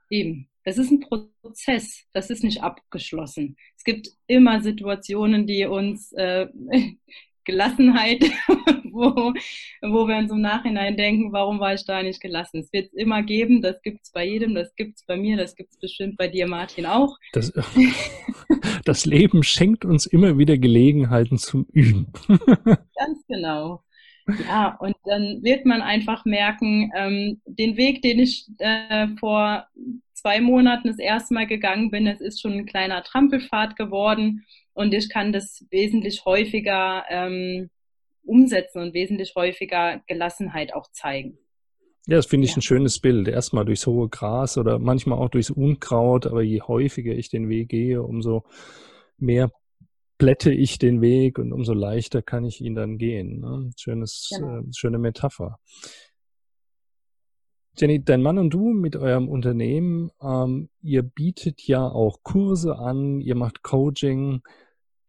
Eben. 0.09 0.49
Das 0.65 0.79
ist 0.79 0.91
ein 0.91 0.99
Prozess, 0.99 2.05
das 2.11 2.31
ist 2.31 2.43
nicht 2.43 2.63
abgeschlossen. 2.63 3.55
Es 3.77 3.83
gibt 3.83 4.09
immer 4.25 4.61
Situationen, 4.61 5.45
die 5.45 5.65
uns 5.65 6.11
äh, 6.13 6.47
Gelassenheit, 7.45 8.23
wo, 8.91 9.31
wo 9.83 10.07
wir 10.07 10.17
uns 10.17 10.31
im 10.31 10.41
Nachhinein 10.41 10.97
denken, 10.97 11.31
warum 11.31 11.59
war 11.59 11.75
ich 11.75 11.85
da 11.85 12.01
nicht 12.01 12.19
gelassen? 12.19 12.61
Es 12.61 12.73
wird 12.73 12.87
es 12.87 12.93
immer 12.93 13.21
geben, 13.21 13.61
das 13.61 13.79
gibt 13.83 13.99
es 14.05 14.11
bei 14.11 14.25
jedem, 14.25 14.55
das 14.55 14.75
gibt 14.75 14.97
es 14.97 15.05
bei 15.05 15.15
mir, 15.15 15.37
das 15.37 15.55
gibt 15.55 15.71
es 15.71 15.77
bestimmt 15.77 16.17
bei 16.17 16.27
dir, 16.27 16.47
Martin, 16.47 16.87
auch. 16.87 17.15
Das, 17.33 17.53
das 18.85 19.05
Leben 19.05 19.43
schenkt 19.43 19.85
uns 19.85 20.07
immer 20.07 20.39
wieder 20.39 20.57
Gelegenheiten 20.57 21.37
zum 21.37 21.67
Üben. 21.71 22.07
Ganz 22.27 23.23
genau. 23.27 23.83
Ja, 24.47 24.75
und 24.79 24.95
dann 25.03 25.43
wird 25.43 25.67
man 25.67 25.83
einfach 25.83 26.25
merken, 26.25 26.91
ähm, 26.95 27.39
den 27.45 27.77
Weg, 27.77 28.01
den 28.01 28.17
ich 28.17 28.47
äh, 28.57 29.09
vor 29.19 29.67
zwei 30.25 30.41
Monaten 30.41 30.87
das 30.87 30.97
erste 30.97 31.35
Mal 31.35 31.45
gegangen 31.45 31.91
bin, 31.91 32.07
es 32.07 32.19
ist 32.19 32.41
schon 32.41 32.53
ein 32.53 32.65
kleiner 32.65 33.03
Trampelpfad 33.03 33.75
geworden 33.75 34.43
und 34.73 34.91
ich 34.91 35.07
kann 35.07 35.31
das 35.31 35.63
wesentlich 35.69 36.25
häufiger 36.25 37.03
ähm, 37.09 37.69
umsetzen 38.23 38.81
und 38.81 38.95
wesentlich 38.95 39.35
häufiger 39.35 40.01
Gelassenheit 40.07 40.73
auch 40.73 40.89
zeigen. 40.91 41.37
Ja, 42.07 42.15
das 42.15 42.25
finde 42.25 42.45
ich 42.45 42.51
ja. 42.51 42.57
ein 42.57 42.63
schönes 42.63 42.99
Bild. 42.99 43.27
Erstmal 43.27 43.65
durchs 43.65 43.85
hohe 43.85 44.09
Gras 44.09 44.57
oder 44.57 44.79
manchmal 44.79 45.19
auch 45.19 45.29
durchs 45.29 45.51
Unkraut, 45.51 46.25
aber 46.25 46.41
je 46.41 46.61
häufiger 46.61 47.13
ich 47.13 47.29
den 47.29 47.47
Weg 47.47 47.69
gehe, 47.69 48.01
umso 48.01 48.45
mehr 49.19 49.51
plätte 50.17 50.51
ich 50.51 50.79
den 50.79 51.01
Weg 51.01 51.37
und 51.37 51.53
umso 51.53 51.73
leichter 51.73 52.23
kann 52.23 52.45
ich 52.45 52.61
ihn 52.61 52.73
dann 52.73 52.97
gehen. 52.97 53.41
Ne? 53.41 53.69
Schönes, 53.77 54.31
genau. 54.35 54.57
äh, 54.57 54.63
schöne 54.75 54.97
Metapher. 54.97 55.59
Jenny, 57.77 58.01
dein 58.01 58.21
Mann 58.21 58.37
und 58.37 58.51
du 58.51 58.71
mit 58.71 58.95
eurem 58.95 59.27
Unternehmen, 59.27 60.09
ähm, 60.21 60.69
ihr 60.81 61.03
bietet 61.03 61.61
ja 61.67 61.85
auch 61.85 62.23
Kurse 62.23 62.77
an, 62.77 63.19
ihr 63.19 63.35
macht 63.35 63.63
Coaching. 63.63 64.41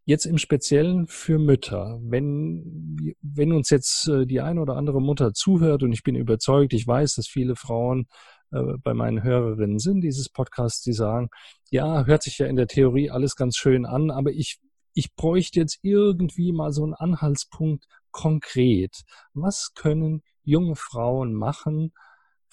Jetzt 0.04 0.26
im 0.26 0.38
Speziellen 0.38 1.06
für 1.06 1.38
Mütter. 1.38 2.00
Wenn, 2.02 3.14
wenn 3.22 3.52
uns 3.52 3.70
jetzt 3.70 4.08
äh, 4.08 4.26
die 4.26 4.40
eine 4.40 4.60
oder 4.60 4.76
andere 4.76 5.00
Mutter 5.00 5.32
zuhört 5.32 5.84
und 5.84 5.92
ich 5.92 6.02
bin 6.02 6.16
überzeugt, 6.16 6.72
ich 6.72 6.86
weiß, 6.86 7.14
dass 7.14 7.28
viele 7.28 7.54
Frauen 7.54 8.08
äh, 8.50 8.62
bei 8.82 8.94
meinen 8.94 9.22
Hörerinnen 9.22 9.78
sind 9.78 10.00
dieses 10.00 10.28
Podcasts, 10.28 10.82
die 10.82 10.92
sagen, 10.92 11.28
ja, 11.70 12.04
hört 12.04 12.24
sich 12.24 12.38
ja 12.38 12.46
in 12.46 12.56
der 12.56 12.66
Theorie 12.66 13.10
alles 13.10 13.36
ganz 13.36 13.56
schön 13.56 13.86
an, 13.86 14.10
aber 14.10 14.32
ich, 14.32 14.58
ich 14.92 15.14
bräuchte 15.14 15.60
jetzt 15.60 15.78
irgendwie 15.82 16.50
mal 16.52 16.72
so 16.72 16.82
einen 16.82 16.94
Anhaltspunkt 16.94 17.84
konkret. 18.10 19.02
Was 19.34 19.72
können 19.74 20.22
junge 20.42 20.74
Frauen 20.74 21.32
machen, 21.32 21.92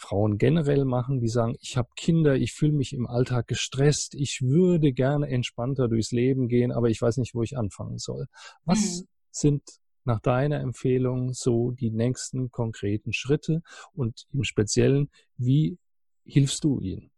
Frauen 0.03 0.37
generell 0.37 0.83
machen, 0.83 1.21
die 1.21 1.29
sagen, 1.29 1.55
ich 1.61 1.77
habe 1.77 1.89
Kinder, 1.95 2.35
ich 2.35 2.51
fühle 2.51 2.73
mich 2.73 2.93
im 2.93 3.07
Alltag 3.07 3.47
gestresst, 3.47 4.15
ich 4.15 4.41
würde 4.41 4.91
gerne 4.91 5.29
entspannter 5.29 5.87
durchs 5.87 6.11
Leben 6.11 6.49
gehen, 6.49 6.73
aber 6.73 6.89
ich 6.89 7.01
weiß 7.01 7.17
nicht, 7.17 7.33
wo 7.33 7.41
ich 7.41 7.57
anfangen 7.57 7.97
soll. 7.97 8.27
Was 8.65 9.01
mhm. 9.01 9.07
sind 9.31 9.63
nach 10.03 10.19
deiner 10.19 10.59
Empfehlung 10.59 11.33
so 11.33 11.71
die 11.71 11.89
nächsten 11.89 12.51
konkreten 12.51 13.13
Schritte 13.13 13.61
und 13.93 14.25
im 14.33 14.43
Speziellen, 14.43 15.09
wie 15.37 15.77
hilfst 16.25 16.65
du 16.65 16.81
ihnen? 16.81 17.09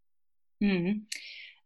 Mhm. 0.59 1.07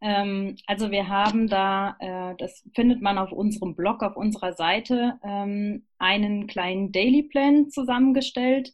Ähm, 0.01 0.55
also 0.65 0.91
wir 0.91 1.09
haben 1.09 1.47
da, 1.47 1.97
äh, 1.99 2.35
das 2.37 2.63
findet 2.73 3.01
man 3.01 3.17
auf 3.17 3.33
unserem 3.33 3.75
Blog, 3.75 4.01
auf 4.01 4.15
unserer 4.15 4.53
Seite, 4.53 5.19
ähm, 5.23 5.85
einen 5.97 6.47
kleinen 6.47 6.93
Daily 6.93 7.23
Plan 7.23 7.69
zusammengestellt. 7.69 8.73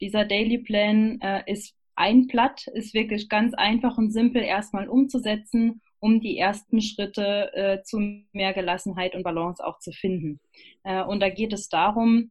Dieser 0.00 0.24
Daily 0.24 0.58
Plan 0.58 1.20
äh, 1.20 1.44
ist 1.46 1.76
ein 1.96 2.26
Blatt 2.26 2.66
ist 2.68 2.94
wirklich 2.94 3.28
ganz 3.28 3.54
einfach 3.54 3.98
und 3.98 4.10
simpel 4.10 4.42
erstmal 4.42 4.88
umzusetzen, 4.88 5.80
um 6.00 6.20
die 6.20 6.36
ersten 6.38 6.80
Schritte 6.82 7.52
äh, 7.54 7.82
zu 7.82 7.98
mehr 8.32 8.52
Gelassenheit 8.52 9.14
und 9.14 9.22
Balance 9.22 9.64
auch 9.64 9.78
zu 9.78 9.92
finden. 9.92 10.40
Äh, 10.82 11.02
und 11.02 11.20
da 11.20 11.30
geht 11.30 11.52
es 11.52 11.68
darum, 11.68 12.30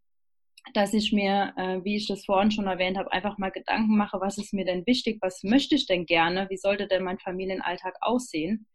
dass 0.73 0.93
ich 0.93 1.11
mir, 1.11 1.53
äh, 1.57 1.83
wie 1.83 1.97
ich 1.97 2.07
das 2.07 2.25
vorhin 2.25 2.51
schon 2.51 2.67
erwähnt 2.67 2.97
habe, 2.97 3.11
einfach 3.11 3.37
mal 3.37 3.51
Gedanken 3.51 3.97
mache, 3.97 4.21
was 4.21 4.37
ist 4.37 4.53
mir 4.53 4.65
denn 4.65 4.85
wichtig, 4.85 5.17
was 5.21 5.43
möchte 5.43 5.75
ich 5.75 5.87
denn 5.87 6.05
gerne, 6.05 6.47
wie 6.49 6.57
sollte 6.57 6.87
denn 6.87 7.03
mein 7.03 7.19
Familienalltag 7.19 7.95
aussehen. 8.01 8.67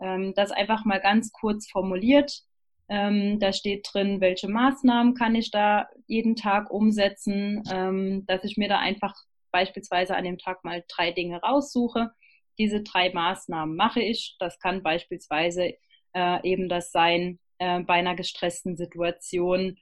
Ähm, 0.00 0.32
das 0.34 0.50
einfach 0.50 0.84
mal 0.84 1.00
ganz 1.00 1.32
kurz 1.32 1.70
formuliert, 1.70 2.42
Ähm, 2.88 3.38
da 3.40 3.54
steht 3.54 3.88
drin, 3.90 4.20
welche 4.20 4.46
Maßnahmen 4.46 5.14
kann 5.14 5.34
ich 5.34 5.50
da 5.50 5.88
jeden 6.06 6.36
Tag 6.36 6.70
umsetzen, 6.70 7.62
ähm, 7.72 8.26
dass 8.26 8.44
ich 8.44 8.58
mir 8.58 8.68
da 8.68 8.78
einfach 8.78 9.14
beispielsweise 9.54 10.16
an 10.16 10.24
dem 10.24 10.36
Tag 10.36 10.64
mal 10.64 10.84
drei 10.88 11.12
Dinge 11.12 11.40
raussuche. 11.40 12.10
Diese 12.58 12.82
drei 12.82 13.12
Maßnahmen 13.12 13.76
mache 13.76 14.02
ich. 14.02 14.34
Das 14.40 14.58
kann 14.58 14.82
beispielsweise 14.82 15.74
äh, 16.12 16.50
eben 16.50 16.68
das 16.68 16.90
sein, 16.90 17.38
äh, 17.58 17.78
bei 17.80 17.94
einer 17.94 18.16
gestressten 18.16 18.76
Situation 18.76 19.78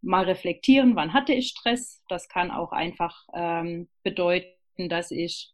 mal 0.00 0.24
reflektieren, 0.24 0.96
wann 0.96 1.12
hatte 1.12 1.34
ich 1.34 1.48
Stress. 1.48 2.02
Das 2.08 2.30
kann 2.30 2.50
auch 2.50 2.72
einfach 2.72 3.26
ähm, 3.34 3.88
bedeuten, 4.02 4.88
dass 4.88 5.10
ich 5.10 5.52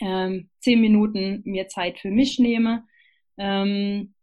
ähm, 0.00 0.50
zehn 0.58 0.80
Minuten 0.82 1.40
mir 1.46 1.68
Zeit 1.68 1.98
für 1.98 2.10
mich 2.10 2.38
nehme, 2.38 2.84
ähm, 3.38 4.14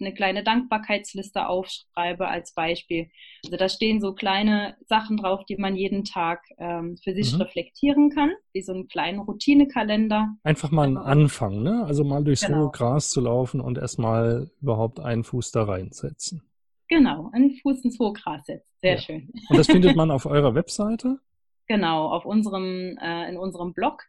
eine 0.00 0.14
kleine 0.14 0.44
Dankbarkeitsliste 0.44 1.48
aufschreibe 1.48 2.28
als 2.28 2.54
Beispiel. 2.54 3.10
Also 3.44 3.56
da 3.56 3.68
stehen 3.68 4.00
so 4.00 4.14
kleine 4.14 4.76
Sachen 4.86 5.16
drauf, 5.16 5.44
die 5.48 5.56
man 5.56 5.76
jeden 5.76 6.04
Tag 6.04 6.42
ähm, 6.58 6.96
für 7.02 7.14
sich 7.14 7.34
mhm. 7.34 7.42
reflektieren 7.42 8.10
kann, 8.10 8.30
wie 8.52 8.62
so 8.62 8.72
einen 8.72 8.88
kleinen 8.88 9.20
Routinekalender. 9.20 10.36
Einfach 10.42 10.70
mal 10.70 10.84
einen 10.84 10.96
genau. 10.96 11.06
Anfang, 11.06 11.62
ne? 11.62 11.84
Also 11.84 12.04
mal 12.04 12.22
durchs 12.22 12.46
genau. 12.46 12.64
hohe 12.64 12.70
Gras 12.70 13.10
zu 13.10 13.20
laufen 13.20 13.60
und 13.60 13.78
erstmal 13.78 14.50
überhaupt 14.60 15.00
einen 15.00 15.24
Fuß 15.24 15.50
da 15.50 15.64
reinsetzen. 15.64 16.42
Genau, 16.88 17.30
einen 17.32 17.56
Fuß 17.56 17.84
ins 17.84 17.98
hohe 17.98 18.12
Gras 18.12 18.46
setzen. 18.46 18.68
Sehr 18.80 18.94
ja. 18.94 19.00
schön. 19.00 19.32
Und 19.48 19.58
das 19.58 19.66
findet 19.66 19.96
man 19.96 20.10
auf 20.12 20.26
eurer 20.26 20.54
Webseite? 20.54 21.18
Genau, 21.66 22.08
auf 22.08 22.24
unserem, 22.24 22.96
äh, 22.98 23.28
in 23.28 23.36
unserem 23.36 23.74
Blog. 23.74 24.04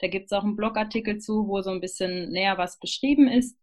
Da 0.00 0.08
gibt 0.08 0.26
es 0.26 0.32
auch 0.32 0.42
einen 0.42 0.56
Blogartikel 0.56 1.18
zu, 1.18 1.46
wo 1.46 1.62
so 1.62 1.70
ein 1.70 1.80
bisschen 1.80 2.30
näher 2.30 2.58
was 2.58 2.80
beschrieben 2.80 3.28
ist. 3.28 3.56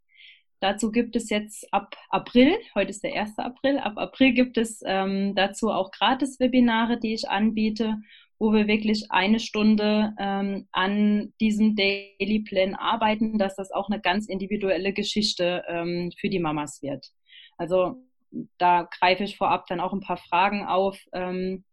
Dazu 0.61 0.91
gibt 0.91 1.15
es 1.15 1.31
jetzt 1.31 1.73
ab 1.73 1.95
April, 2.09 2.55
heute 2.75 2.91
ist 2.91 3.03
der 3.03 3.19
1. 3.19 3.39
April, 3.39 3.79
ab 3.79 3.97
April 3.97 4.33
gibt 4.33 4.59
es 4.59 4.83
ähm, 4.85 5.33
dazu 5.33 5.71
auch 5.71 5.89
Gratis-Webinare, 5.89 6.99
die 6.99 7.15
ich 7.15 7.27
anbiete, 7.27 7.97
wo 8.37 8.53
wir 8.53 8.67
wirklich 8.67 9.07
eine 9.09 9.39
Stunde 9.39 10.13
ähm, 10.19 10.67
an 10.71 11.33
diesem 11.41 11.75
Daily 11.75 12.43
Plan 12.47 12.75
arbeiten, 12.75 13.39
dass 13.39 13.55
das 13.55 13.71
auch 13.71 13.89
eine 13.89 13.99
ganz 13.99 14.27
individuelle 14.27 14.93
Geschichte 14.93 15.63
ähm, 15.67 16.11
für 16.19 16.29
die 16.29 16.39
Mamas 16.39 16.83
wird. 16.83 17.07
Also 17.57 17.95
da 18.59 18.83
greife 18.83 19.23
ich 19.23 19.37
vorab 19.37 19.65
dann 19.65 19.79
auch 19.79 19.93
ein 19.93 20.01
paar 20.01 20.17
Fragen 20.17 20.63
auf. 20.63 20.99
Ähm, 21.11 21.65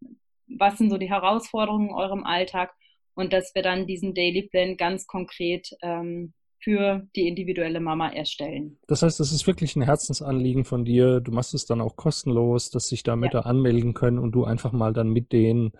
was 0.46 0.78
sind 0.78 0.88
so 0.88 0.96
die 0.96 1.10
Herausforderungen 1.10 1.90
in 1.90 1.94
eurem 1.94 2.24
Alltag? 2.24 2.72
Und 3.14 3.34
dass 3.34 3.54
wir 3.54 3.62
dann 3.62 3.86
diesen 3.86 4.14
Daily 4.14 4.48
Plan 4.48 4.78
ganz 4.78 5.06
konkret 5.06 5.76
ähm, 5.82 6.32
für 6.60 7.06
die 7.14 7.28
individuelle 7.28 7.80
Mama 7.80 8.10
erstellen. 8.10 8.78
Das 8.88 9.02
heißt, 9.02 9.20
das 9.20 9.32
ist 9.32 9.46
wirklich 9.46 9.76
ein 9.76 9.82
Herzensanliegen 9.82 10.64
von 10.64 10.84
dir. 10.84 11.20
Du 11.20 11.30
machst 11.32 11.54
es 11.54 11.66
dann 11.66 11.80
auch 11.80 11.96
kostenlos, 11.96 12.70
dass 12.70 12.88
sich 12.88 13.02
da 13.02 13.16
Mütter 13.16 13.40
ja. 13.40 13.44
anmelden 13.46 13.94
können 13.94 14.18
und 14.18 14.32
du 14.32 14.44
einfach 14.44 14.72
mal 14.72 14.92
dann 14.92 15.10
mit 15.10 15.32
denen 15.32 15.72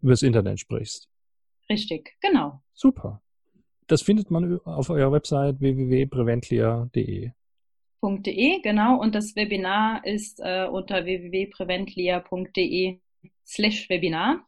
übers 0.00 0.22
Internet 0.22 0.60
sprichst. 0.60 1.08
Richtig, 1.68 2.16
genau. 2.20 2.62
Super. 2.72 3.20
Das 3.86 4.02
findet 4.02 4.30
man 4.30 4.58
auf 4.64 4.90
eurer 4.90 5.12
Website 5.12 5.60
www.preventlia.de. 5.60 7.32
.de, 8.00 8.60
genau. 8.62 9.00
Und 9.00 9.14
das 9.14 9.34
Webinar 9.34 10.04
ist 10.06 10.40
äh, 10.40 10.66
unter 10.70 11.04
www.preventlia.de 11.04 13.00
slash 13.46 13.88
Webinar. 13.88 14.46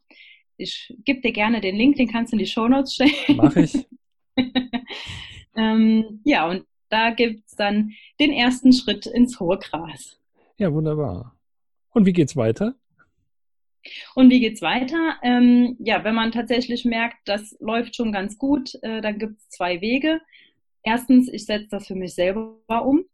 Ich 0.57 0.95
gebe 1.05 1.21
dir 1.21 1.31
gerne 1.33 1.59
den 1.59 1.75
Link, 1.75 1.97
den 1.97 2.07
kannst 2.07 2.31
du 2.31 2.35
in 2.35 2.39
die 2.39 2.47
Show 2.47 2.67
Notes 2.67 2.93
stellen. 2.93 3.13
Mach 3.35 3.55
ich. 3.55 3.73
Ähm, 5.55 6.21
ja, 6.23 6.47
und 6.49 6.65
da 6.89 7.11
gibt 7.11 7.47
es 7.47 7.55
dann 7.55 7.91
den 8.19 8.31
ersten 8.31 8.73
Schritt 8.73 9.05
ins 9.05 9.39
hohe 9.39 9.57
Gras. 9.57 10.19
Ja, 10.57 10.71
wunderbar. 10.71 11.35
Und 11.91 12.05
wie 12.05 12.13
geht's 12.13 12.35
weiter? 12.35 12.75
Und 14.13 14.29
wie 14.29 14.39
geht's 14.39 14.61
weiter? 14.61 15.15
Ähm, 15.23 15.75
ja, 15.79 16.03
wenn 16.03 16.15
man 16.15 16.31
tatsächlich 16.31 16.85
merkt, 16.85 17.17
das 17.25 17.57
läuft 17.59 17.95
schon 17.95 18.11
ganz 18.11 18.37
gut, 18.37 18.75
äh, 18.83 19.01
dann 19.01 19.17
gibt 19.17 19.39
es 19.39 19.49
zwei 19.49 19.81
Wege. 19.81 20.21
Erstens, 20.83 21.31
ich 21.31 21.45
setze 21.45 21.69
das 21.69 21.87
für 21.87 21.95
mich 21.95 22.13
selber 22.13 22.85
um. 22.85 23.05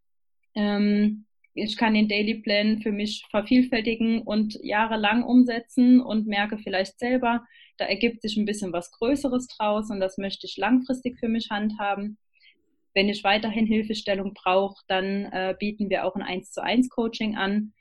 Ähm, 0.56 1.26
ich 1.54 1.76
kann 1.76 1.94
den 1.94 2.08
Daily 2.08 2.36
Plan 2.36 2.82
für 2.82 2.92
mich 2.92 3.26
vervielfältigen 3.32 4.22
und 4.22 4.60
jahrelang 4.62 5.24
umsetzen 5.24 6.02
und 6.02 6.28
merke 6.28 6.58
vielleicht 6.58 7.00
selber, 7.00 7.46
da 7.78 7.86
ergibt 7.86 8.22
sich 8.22 8.38
ein 8.38 8.46
bisschen 8.46 8.74
was 8.74 8.92
Größeres 8.92 9.48
draus 9.48 9.90
und 9.90 10.00
das 10.00 10.18
möchte 10.18 10.46
ich 10.46 10.58
langfristig 10.58 11.18
für 11.20 11.30
mich 11.30 11.50
handhaben. 11.50 12.18
Wenn 12.98 13.10
ich 13.10 13.24
weiterhin 13.24 13.68
Hilfestellung 13.68 14.34
brauche, 14.34 14.84
dann 14.88 15.26
äh, 15.26 15.56
bieten 15.60 15.88
wir 15.92 16.04
auch 16.04 16.16
ein 16.16 16.24
1 16.24 16.52
zu 16.52 16.64
1 16.64 16.90
Coaching 16.90 17.36
an. 17.36 17.74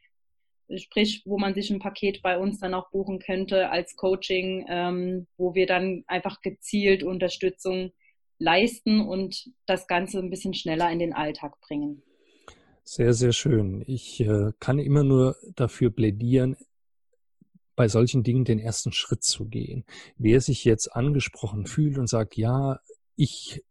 Sprich, 0.76 1.22
wo 1.24 1.38
man 1.38 1.54
sich 1.54 1.70
ein 1.70 1.78
Paket 1.78 2.20
bei 2.20 2.36
uns 2.36 2.60
dann 2.60 2.74
auch 2.74 2.90
buchen 2.90 3.18
könnte 3.18 3.70
als 3.70 3.96
Coaching, 3.96 4.66
ähm, 4.68 5.26
wo 5.38 5.54
wir 5.54 5.66
dann 5.66 6.04
einfach 6.06 6.42
gezielt 6.42 7.02
Unterstützung 7.02 7.92
leisten 8.38 9.00
und 9.00 9.50
das 9.64 9.86
Ganze 9.86 10.18
ein 10.18 10.28
bisschen 10.28 10.52
schneller 10.52 10.92
in 10.92 10.98
den 10.98 11.14
Alltag 11.14 11.62
bringen. 11.62 12.02
Sehr, 12.84 13.14
sehr 13.14 13.32
schön. 13.32 13.82
Ich 13.86 14.20
äh, 14.20 14.52
kann 14.60 14.78
immer 14.78 15.02
nur 15.02 15.36
dafür 15.54 15.88
plädieren, 15.88 16.58
bei 17.74 17.88
solchen 17.88 18.22
Dingen 18.22 18.44
den 18.44 18.58
ersten 18.58 18.92
Schritt 18.92 19.24
zu 19.24 19.46
gehen. 19.46 19.86
Wer 20.18 20.42
sich 20.42 20.66
jetzt 20.66 20.94
angesprochen 20.94 21.64
fühlt 21.64 21.96
und 21.96 22.06
sagt, 22.06 22.36
ja, 22.36 22.80
ich 23.16 23.62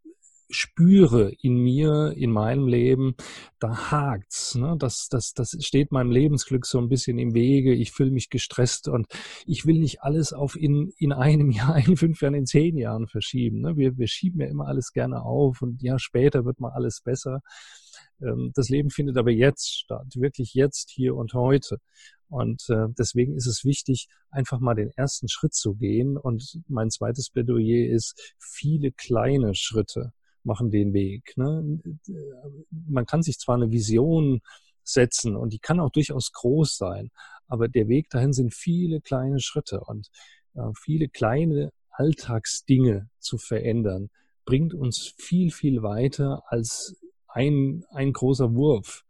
spüre 0.49 1.31
in 1.41 1.57
mir, 1.57 2.13
in 2.15 2.31
meinem 2.31 2.67
Leben, 2.67 3.15
da 3.59 3.91
hakt's. 3.91 4.55
Ne? 4.55 4.75
Das, 4.77 5.07
das, 5.09 5.33
das 5.33 5.55
steht 5.59 5.91
meinem 5.91 6.11
Lebensglück 6.11 6.65
so 6.65 6.79
ein 6.79 6.89
bisschen 6.89 7.17
im 7.17 7.33
Wege. 7.33 7.73
Ich 7.73 7.91
fühle 7.91 8.11
mich 8.11 8.29
gestresst 8.29 8.87
und 8.87 9.07
ich 9.45 9.65
will 9.65 9.79
nicht 9.79 10.01
alles 10.01 10.33
auf 10.33 10.55
in, 10.55 10.91
in 10.97 11.11
einem 11.11 11.51
Jahr, 11.51 11.77
in 11.77 11.97
fünf 11.97 12.21
Jahren, 12.21 12.35
in 12.35 12.45
zehn 12.45 12.77
Jahren 12.77 13.07
verschieben. 13.07 13.61
Ne? 13.61 13.75
Wir, 13.75 13.97
wir 13.97 14.07
schieben 14.07 14.41
ja 14.41 14.47
immer 14.47 14.67
alles 14.67 14.91
gerne 14.91 15.23
auf 15.23 15.61
und 15.61 15.81
ja, 15.81 15.97
später 15.99 16.45
wird 16.45 16.59
mal 16.59 16.71
alles 16.71 17.01
besser. 17.03 17.41
Ähm, 18.21 18.51
das 18.55 18.69
Leben 18.69 18.89
findet 18.89 19.17
aber 19.17 19.31
jetzt 19.31 19.79
statt, 19.79 20.07
wirklich 20.15 20.53
jetzt, 20.53 20.91
hier 20.91 21.15
und 21.15 21.33
heute. 21.33 21.77
Und 22.27 22.63
äh, 22.69 22.87
deswegen 22.97 23.35
ist 23.35 23.47
es 23.47 23.63
wichtig, 23.63 24.07
einfach 24.29 24.59
mal 24.59 24.73
den 24.73 24.89
ersten 24.95 25.27
Schritt 25.29 25.53
zu 25.53 25.75
gehen. 25.75 26.17
Und 26.17 26.59
mein 26.67 26.89
zweites 26.89 27.29
Plädoyer 27.29 27.87
ist 27.87 28.35
viele 28.39 28.91
kleine 28.91 29.53
Schritte 29.53 30.11
machen 30.45 30.71
den 30.71 30.93
Weg. 30.93 31.33
Ne? 31.35 31.79
Man 32.71 33.05
kann 33.05 33.23
sich 33.23 33.37
zwar 33.39 33.55
eine 33.55 33.71
Vision 33.71 34.41
setzen 34.83 35.35
und 35.35 35.53
die 35.53 35.59
kann 35.59 35.79
auch 35.79 35.89
durchaus 35.89 36.31
groß 36.31 36.77
sein, 36.77 37.09
aber 37.47 37.67
der 37.67 37.87
Weg 37.87 38.09
dahin 38.09 38.33
sind 38.33 38.53
viele 38.53 39.01
kleine 39.01 39.39
Schritte 39.39 39.81
und 39.81 40.09
äh, 40.53 40.69
viele 40.79 41.09
kleine 41.09 41.71
Alltagsdinge 41.89 43.09
zu 43.19 43.37
verändern, 43.37 44.09
bringt 44.45 44.73
uns 44.73 45.13
viel, 45.17 45.51
viel 45.51 45.81
weiter 45.81 46.43
als 46.47 46.95
ein, 47.27 47.83
ein 47.89 48.13
großer 48.13 48.53
Wurf. 48.53 49.03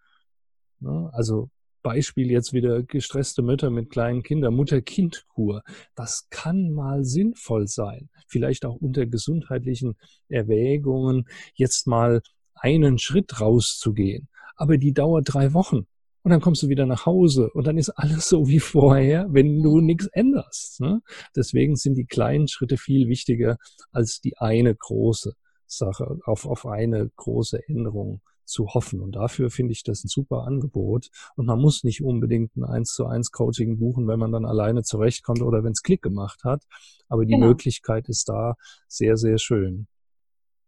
Ne? 0.80 1.10
Also 1.14 1.50
Beispiel 1.86 2.32
jetzt 2.32 2.52
wieder 2.52 2.82
gestresste 2.82 3.44
Mütter 3.44 3.70
mit 3.70 3.92
kleinen 3.92 4.24
Kindern, 4.24 4.56
Mutter-Kind-Kur. 4.56 5.62
Das 5.94 6.28
kann 6.32 6.72
mal 6.72 7.06
sinnvoll 7.06 7.68
sein. 7.68 8.10
Vielleicht 8.28 8.66
auch 8.66 8.78
unter 8.78 9.06
gesundheitlichen 9.06 9.94
Erwägungen 10.28 11.28
jetzt 11.54 11.86
mal 11.86 12.24
einen 12.56 12.98
Schritt 12.98 13.40
rauszugehen. 13.40 14.30
Aber 14.56 14.80
die 14.80 14.94
dauert 14.94 15.32
drei 15.32 15.54
Wochen. 15.54 15.86
Und 16.24 16.32
dann 16.32 16.42
kommst 16.42 16.64
du 16.64 16.70
wieder 16.70 16.88
nach 16.88 17.06
Hause 17.06 17.52
und 17.54 17.68
dann 17.68 17.78
ist 17.78 17.92
alles 17.92 18.30
so 18.30 18.48
wie 18.48 18.60
vorher, 18.60 19.28
wenn 19.30 19.62
du 19.62 19.80
nichts 19.80 20.08
änderst. 20.08 20.82
Ne? 20.82 21.02
Deswegen 21.36 21.76
sind 21.76 21.94
die 22.00 22.08
kleinen 22.08 22.48
Schritte 22.48 22.78
viel 22.78 23.08
wichtiger 23.10 23.58
als 23.92 24.22
die 24.22 24.40
eine 24.40 24.74
große 24.74 25.34
Sache, 25.68 26.18
auf, 26.26 26.48
auf 26.48 26.66
eine 26.66 27.12
große 27.16 27.60
Änderung 27.68 28.22
zu 28.46 28.68
hoffen. 28.74 29.02
Und 29.02 29.16
dafür 29.16 29.50
finde 29.50 29.74
ich 29.74 29.84
das 29.84 30.04
ein 30.04 30.08
super 30.08 30.44
Angebot. 30.46 31.10
Und 31.36 31.46
man 31.46 31.60
muss 31.60 31.84
nicht 31.84 32.04
unbedingt 32.04 32.56
ein 32.56 32.64
1 32.64 32.94
zu 32.94 33.06
1 33.06 33.32
Coaching 33.32 33.78
buchen, 33.78 34.08
wenn 34.08 34.20
man 34.20 34.32
dann 34.32 34.46
alleine 34.46 34.84
zurechtkommt 34.84 35.42
oder 35.42 35.64
wenn 35.64 35.72
es 35.72 35.84
Klick 35.84 36.02
gemacht 36.02 36.44
hat. 36.44 36.64
Aber 37.10 37.26
die 37.26 37.34
genau. 37.34 37.48
Möglichkeit 37.48 38.08
ist 38.10 38.30
da 38.30 38.56
sehr, 38.88 39.18
sehr 39.18 39.38
schön. 39.38 39.88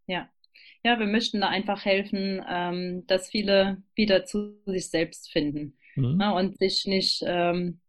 Ja. 0.08 0.28
Ja, 0.84 1.00
wir 1.00 1.08
möchten 1.08 1.42
da 1.42 1.50
einfach 1.50 1.86
helfen, 1.86 2.42
ähm, 2.48 3.04
dass 3.08 3.30
viele 3.30 3.82
wieder 3.96 4.26
zu 4.26 4.56
sich 4.66 4.90
selbst 4.90 5.32
finden 5.32 5.78
mhm. 5.96 6.18
ne, 6.18 6.34
und 6.34 6.58
sich 6.60 6.86
nicht 6.86 7.24
ähm, 7.26 7.80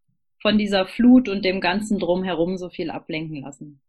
von 0.41 0.59
dieser 0.59 0.87
Flut 0.87 1.29
und 1.29 1.45
dem 1.45 1.61
ganzen 1.61 1.99
Drumherum 1.99 2.57
so 2.57 2.71
viel 2.71 2.91
ablenken 2.91 3.43
lassen. 3.43 3.81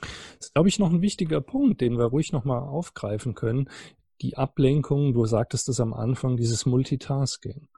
Das 0.00 0.48
ist, 0.48 0.54
glaube 0.54 0.68
ich, 0.68 0.78
noch 0.78 0.90
ein 0.90 1.02
wichtiger 1.02 1.40
Punkt, 1.40 1.80
den 1.80 1.98
wir 1.98 2.06
ruhig 2.06 2.32
nochmal 2.32 2.60
aufgreifen 2.60 3.34
können 3.34 3.68
die 4.22 4.36
Ablenkung, 4.36 5.12
du 5.12 5.24
sagtest 5.26 5.68
es 5.68 5.80
am 5.80 5.94
Anfang, 5.94 6.36
dieses 6.36 6.66
Multitasking. 6.66 7.68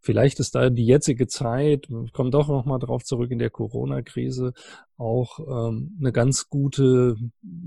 Vielleicht 0.00 0.38
ist 0.38 0.54
da 0.54 0.68
die 0.68 0.84
jetzige 0.84 1.26
Zeit, 1.28 1.88
ich 2.04 2.12
komme 2.12 2.28
doch 2.28 2.48
nochmal 2.48 2.78
drauf 2.78 3.04
zurück 3.04 3.30
in 3.30 3.38
der 3.38 3.48
Corona-Krise, 3.48 4.52
auch 4.98 5.38
ähm, 5.38 5.96
eine 5.98 6.12
ganz 6.12 6.50
gute, 6.50 7.16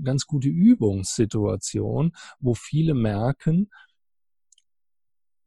ganz 0.04 0.24
gute 0.24 0.48
Übungssituation, 0.48 2.12
wo 2.38 2.54
viele 2.54 2.94
merken, 2.94 3.70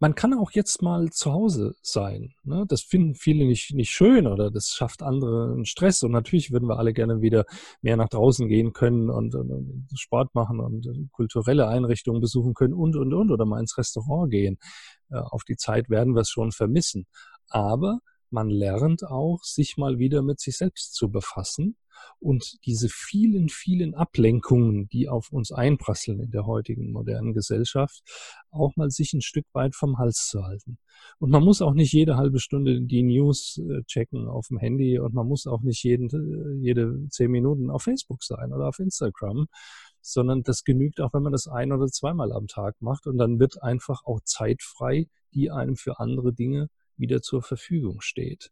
man 0.01 0.15
kann 0.15 0.33
auch 0.33 0.49
jetzt 0.51 0.81
mal 0.81 1.11
zu 1.11 1.31
Hause 1.31 1.75
sein. 1.83 2.33
Ne? 2.43 2.65
Das 2.67 2.81
finden 2.81 3.13
viele 3.13 3.45
nicht, 3.45 3.75
nicht 3.75 3.91
schön 3.91 4.25
oder 4.25 4.49
das 4.49 4.69
schafft 4.69 5.03
andere 5.03 5.51
einen 5.53 5.65
Stress. 5.65 6.01
Und 6.01 6.11
natürlich 6.11 6.51
würden 6.51 6.67
wir 6.67 6.79
alle 6.79 6.91
gerne 6.91 7.21
wieder 7.21 7.45
mehr 7.83 7.97
nach 7.97 8.09
draußen 8.09 8.47
gehen 8.47 8.73
können 8.73 9.11
und, 9.11 9.35
und, 9.35 9.87
Sport 9.95 10.33
machen 10.33 10.59
und 10.59 11.11
kulturelle 11.11 11.67
Einrichtungen 11.67 12.19
besuchen 12.19 12.55
können 12.55 12.73
und, 12.73 12.95
und, 12.95 13.13
und 13.13 13.31
oder 13.31 13.45
mal 13.45 13.59
ins 13.59 13.77
Restaurant 13.77 14.31
gehen. 14.31 14.57
Äh, 15.11 15.17
auf 15.17 15.43
die 15.43 15.55
Zeit 15.55 15.87
werden 15.91 16.15
wir 16.15 16.21
es 16.21 16.29
schon 16.29 16.51
vermissen. 16.51 17.05
Aber 17.49 17.99
man 18.31 18.49
lernt 18.49 19.03
auch, 19.03 19.43
sich 19.43 19.77
mal 19.77 19.99
wieder 19.99 20.21
mit 20.21 20.39
sich 20.39 20.57
selbst 20.57 20.93
zu 20.93 21.09
befassen 21.09 21.75
und 22.19 22.57
diese 22.65 22.87
vielen, 22.89 23.49
vielen 23.49 23.95
Ablenkungen, 23.95 24.87
die 24.89 25.09
auf 25.09 25.31
uns 25.31 25.51
einprasseln 25.51 26.19
in 26.19 26.31
der 26.31 26.45
heutigen 26.45 26.91
modernen 26.91 27.33
Gesellschaft, 27.33 28.01
auch 28.51 28.75
mal 28.75 28.89
sich 28.89 29.13
ein 29.13 29.21
Stück 29.21 29.45
weit 29.53 29.75
vom 29.75 29.97
Hals 29.97 30.27
zu 30.27 30.43
halten. 30.43 30.77
Und 31.19 31.31
man 31.31 31.43
muss 31.43 31.61
auch 31.61 31.73
nicht 31.73 31.93
jede 31.93 32.17
halbe 32.17 32.39
Stunde 32.39 32.81
die 32.81 33.03
News 33.03 33.57
äh, 33.57 33.83
checken 33.83 34.27
auf 34.27 34.47
dem 34.47 34.59
Handy 34.59 34.99
und 34.99 35.13
man 35.13 35.27
muss 35.27 35.47
auch 35.47 35.61
nicht 35.61 35.83
jeden, 35.83 36.09
äh, 36.09 36.63
jede 36.63 37.07
zehn 37.09 37.31
Minuten 37.31 37.69
auf 37.69 37.83
Facebook 37.83 38.23
sein 38.23 38.53
oder 38.53 38.67
auf 38.67 38.79
Instagram, 38.79 39.47
sondern 40.01 40.43
das 40.43 40.63
genügt 40.63 41.01
auch, 41.01 41.13
wenn 41.13 41.23
man 41.23 41.31
das 41.31 41.47
ein 41.47 41.71
oder 41.71 41.87
zweimal 41.87 42.31
am 42.31 42.47
Tag 42.47 42.75
macht 42.81 43.07
und 43.07 43.17
dann 43.17 43.39
wird 43.39 43.61
einfach 43.61 44.03
auch 44.05 44.19
Zeit 44.23 44.61
frei, 44.61 45.07
die 45.33 45.49
einem 45.49 45.75
für 45.75 45.99
andere 45.99 46.33
Dinge 46.33 46.69
wieder 46.97 47.21
zur 47.21 47.41
Verfügung 47.41 48.01
steht. 48.01 48.51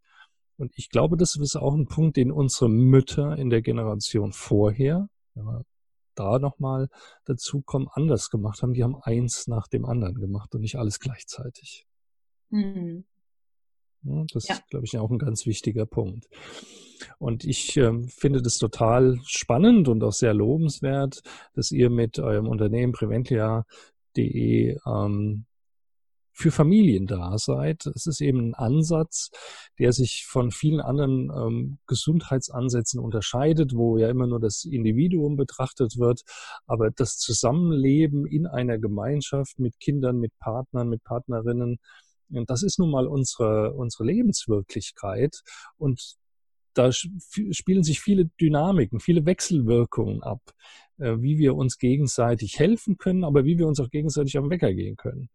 Und 0.57 0.73
ich 0.75 0.89
glaube, 0.89 1.15
das 1.15 1.35
ist 1.35 1.55
auch 1.55 1.73
ein 1.73 1.87
Punkt, 1.87 2.17
den 2.17 2.31
unsere 2.31 2.69
Mütter 2.69 3.37
in 3.37 3.49
der 3.49 3.61
Generation 3.61 4.33
vorher, 4.33 5.09
wenn 5.33 5.45
wir 5.45 5.63
da 6.15 6.37
nochmal 6.37 6.89
dazu 7.23 7.61
kommen, 7.61 7.87
anders 7.93 8.29
gemacht 8.29 8.61
haben. 8.61 8.73
Die 8.73 8.83
haben 8.83 8.97
eins 9.01 9.47
nach 9.47 9.67
dem 9.67 9.85
anderen 9.85 10.15
gemacht 10.15 10.53
und 10.53 10.61
nicht 10.61 10.75
alles 10.75 10.99
gleichzeitig. 10.99 11.87
Mhm. 12.49 13.05
Ja, 14.03 14.25
das 14.33 14.47
ja. 14.47 14.55
ist, 14.55 14.67
glaube 14.67 14.85
ich, 14.85 14.97
auch 14.97 15.09
ein 15.11 15.17
ganz 15.17 15.45
wichtiger 15.45 15.85
Punkt. 15.85 16.27
Und 17.17 17.45
ich 17.45 17.77
äh, 17.77 18.03
finde 18.07 18.41
das 18.41 18.57
total 18.57 19.19
spannend 19.23 19.87
und 19.87 20.03
auch 20.03 20.13
sehr 20.13 20.33
lobenswert, 20.33 21.21
dass 21.53 21.71
ihr 21.71 21.89
mit 21.89 22.19
eurem 22.19 22.47
Unternehmen 22.47 22.91
Preventlia.de 22.91 24.77
ähm, 24.85 25.45
für 26.39 26.51
Familien 26.51 27.05
da 27.05 27.37
seid. 27.37 27.85
Es 27.85 28.07
ist 28.07 28.21
eben 28.21 28.51
ein 28.51 28.53
Ansatz, 28.53 29.29
der 29.77 29.91
sich 29.91 30.25
von 30.25 30.51
vielen 30.51 30.79
anderen 30.79 31.29
ähm, 31.35 31.79
Gesundheitsansätzen 31.85 32.99
unterscheidet, 32.99 33.75
wo 33.75 33.97
ja 33.97 34.09
immer 34.09 34.25
nur 34.25 34.39
das 34.39 34.63
Individuum 34.63 35.35
betrachtet 35.35 35.97
wird. 35.97 36.21
Aber 36.65 36.91
das 36.91 37.17
Zusammenleben 37.17 38.25
in 38.25 38.47
einer 38.47 38.79
Gemeinschaft 38.79 39.59
mit 39.59 39.79
Kindern, 39.79 40.19
mit 40.19 40.31
Partnern, 40.39 40.87
mit 40.87 41.03
Partnerinnen, 41.03 41.77
das 42.29 42.63
ist 42.63 42.79
nun 42.79 42.91
mal 42.91 43.07
unsere, 43.07 43.73
unsere 43.73 44.05
Lebenswirklichkeit. 44.05 45.41
Und 45.77 46.15
da 46.73 46.91
spielen 46.93 47.83
sich 47.83 47.99
viele 47.99 48.25
Dynamiken, 48.39 49.01
viele 49.01 49.25
Wechselwirkungen 49.25 50.23
ab, 50.23 50.41
äh, 50.99 51.17
wie 51.19 51.37
wir 51.37 51.55
uns 51.55 51.77
gegenseitig 51.77 52.59
helfen 52.59 52.97
können, 52.97 53.25
aber 53.25 53.43
wie 53.43 53.57
wir 53.57 53.67
uns 53.67 53.79
auch 53.81 53.89
gegenseitig 53.89 54.37
am 54.37 54.49
Wecker 54.49 54.73
gehen 54.73 54.95
können. 54.95 55.29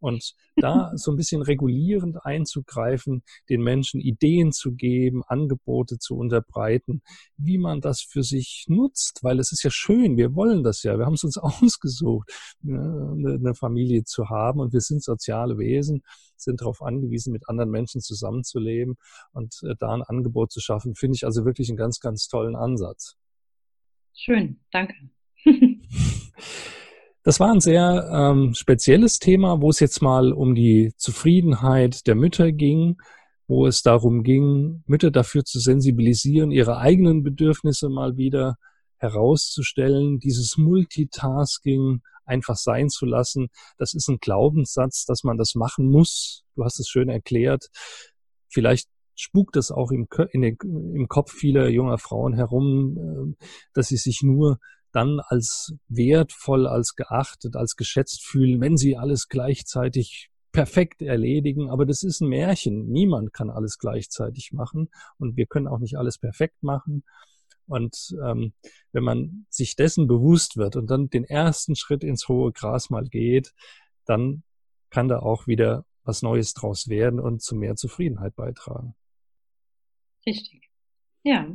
Und 0.00 0.34
da 0.56 0.92
so 0.94 1.10
ein 1.10 1.16
bisschen 1.16 1.42
regulierend 1.42 2.24
einzugreifen, 2.24 3.22
den 3.48 3.62
Menschen 3.62 4.00
Ideen 4.00 4.52
zu 4.52 4.72
geben, 4.72 5.22
Angebote 5.26 5.98
zu 5.98 6.16
unterbreiten, 6.16 7.02
wie 7.36 7.58
man 7.58 7.80
das 7.80 8.02
für 8.02 8.22
sich 8.22 8.64
nutzt, 8.68 9.20
weil 9.22 9.38
es 9.40 9.52
ist 9.52 9.62
ja 9.62 9.70
schön, 9.70 10.16
wir 10.16 10.34
wollen 10.34 10.62
das 10.62 10.82
ja, 10.82 10.98
wir 10.98 11.06
haben 11.06 11.14
es 11.14 11.24
uns 11.24 11.38
ausgesucht, 11.38 12.30
ne, 12.62 13.38
eine 13.38 13.54
Familie 13.54 14.04
zu 14.04 14.28
haben 14.28 14.60
und 14.60 14.72
wir 14.72 14.80
sind 14.80 15.02
soziale 15.02 15.58
Wesen, 15.58 16.02
sind 16.36 16.60
darauf 16.60 16.82
angewiesen, 16.82 17.32
mit 17.32 17.48
anderen 17.48 17.70
Menschen 17.70 18.00
zusammenzuleben 18.00 18.96
und 19.32 19.60
äh, 19.64 19.74
da 19.78 19.92
ein 19.94 20.02
Angebot 20.02 20.52
zu 20.52 20.60
schaffen, 20.60 20.94
finde 20.94 21.16
ich 21.16 21.24
also 21.24 21.44
wirklich 21.44 21.68
einen 21.68 21.76
ganz, 21.76 22.00
ganz 22.00 22.28
tollen 22.28 22.56
Ansatz. 22.56 23.16
Schön, 24.14 24.60
danke. 24.72 24.94
Das 27.28 27.40
war 27.40 27.52
ein 27.52 27.60
sehr 27.60 28.08
ähm, 28.10 28.54
spezielles 28.54 29.18
Thema, 29.18 29.60
wo 29.60 29.68
es 29.68 29.80
jetzt 29.80 30.00
mal 30.00 30.32
um 30.32 30.54
die 30.54 30.94
Zufriedenheit 30.96 32.06
der 32.06 32.14
Mütter 32.14 32.52
ging, 32.52 32.96
wo 33.46 33.66
es 33.66 33.82
darum 33.82 34.22
ging, 34.22 34.82
Mütter 34.86 35.10
dafür 35.10 35.44
zu 35.44 35.58
sensibilisieren, 35.58 36.50
ihre 36.50 36.78
eigenen 36.78 37.22
Bedürfnisse 37.22 37.90
mal 37.90 38.16
wieder 38.16 38.56
herauszustellen, 38.96 40.20
dieses 40.20 40.56
Multitasking 40.56 42.00
einfach 42.24 42.56
sein 42.56 42.88
zu 42.88 43.04
lassen. 43.04 43.48
Das 43.76 43.92
ist 43.92 44.08
ein 44.08 44.20
Glaubenssatz, 44.22 45.04
dass 45.04 45.22
man 45.22 45.36
das 45.36 45.54
machen 45.54 45.90
muss. 45.90 46.44
Du 46.56 46.64
hast 46.64 46.80
es 46.80 46.88
schön 46.88 47.10
erklärt. 47.10 47.68
Vielleicht 48.48 48.88
spukt 49.16 49.56
das 49.56 49.70
auch 49.70 49.90
im, 49.90 50.06
den, 50.32 50.56
im 50.62 51.08
Kopf 51.08 51.32
vieler 51.32 51.68
junger 51.68 51.98
Frauen 51.98 52.32
herum, 52.32 53.36
äh, 53.36 53.44
dass 53.74 53.88
sie 53.88 53.98
sich 53.98 54.22
nur 54.22 54.60
dann 54.92 55.20
als 55.20 55.74
wertvoll, 55.88 56.66
als 56.66 56.94
geachtet, 56.94 57.56
als 57.56 57.76
geschätzt 57.76 58.24
fühlen, 58.24 58.60
wenn 58.60 58.76
sie 58.76 58.96
alles 58.96 59.28
gleichzeitig 59.28 60.30
perfekt 60.52 61.02
erledigen. 61.02 61.70
Aber 61.70 61.86
das 61.86 62.02
ist 62.02 62.20
ein 62.20 62.28
Märchen. 62.28 62.88
Niemand 62.88 63.32
kann 63.32 63.50
alles 63.50 63.78
gleichzeitig 63.78 64.52
machen 64.52 64.88
und 65.18 65.36
wir 65.36 65.46
können 65.46 65.68
auch 65.68 65.78
nicht 65.78 65.98
alles 65.98 66.18
perfekt 66.18 66.62
machen. 66.62 67.04
Und 67.66 68.16
ähm, 68.24 68.54
wenn 68.92 69.04
man 69.04 69.46
sich 69.50 69.76
dessen 69.76 70.06
bewusst 70.06 70.56
wird 70.56 70.74
und 70.74 70.90
dann 70.90 71.10
den 71.10 71.24
ersten 71.24 71.76
Schritt 71.76 72.02
ins 72.02 72.26
hohe 72.26 72.50
Gras 72.52 72.88
mal 72.88 73.04
geht, 73.04 73.52
dann 74.06 74.42
kann 74.90 75.08
da 75.08 75.18
auch 75.18 75.46
wieder 75.46 75.84
was 76.02 76.22
Neues 76.22 76.54
draus 76.54 76.88
werden 76.88 77.20
und 77.20 77.42
zu 77.42 77.54
mehr 77.54 77.76
Zufriedenheit 77.76 78.34
beitragen. 78.34 78.94
Richtig. 80.24 80.70
Ja. 81.22 81.46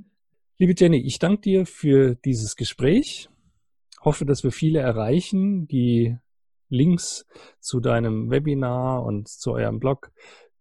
Liebe 0.59 0.75
Jenny, 0.77 0.97
ich 0.97 1.17
danke 1.17 1.41
dir 1.41 1.65
für 1.65 2.15
dieses 2.15 2.55
Gespräch. 2.55 3.27
Hoffe, 4.03 4.25
dass 4.25 4.43
wir 4.43 4.51
viele 4.51 4.79
erreichen. 4.79 5.67
Die 5.67 6.15
Links 6.69 7.25
zu 7.59 7.79
deinem 7.79 8.29
Webinar 8.29 9.03
und 9.03 9.27
zu 9.27 9.53
eurem 9.53 9.79
Blog, 9.79 10.11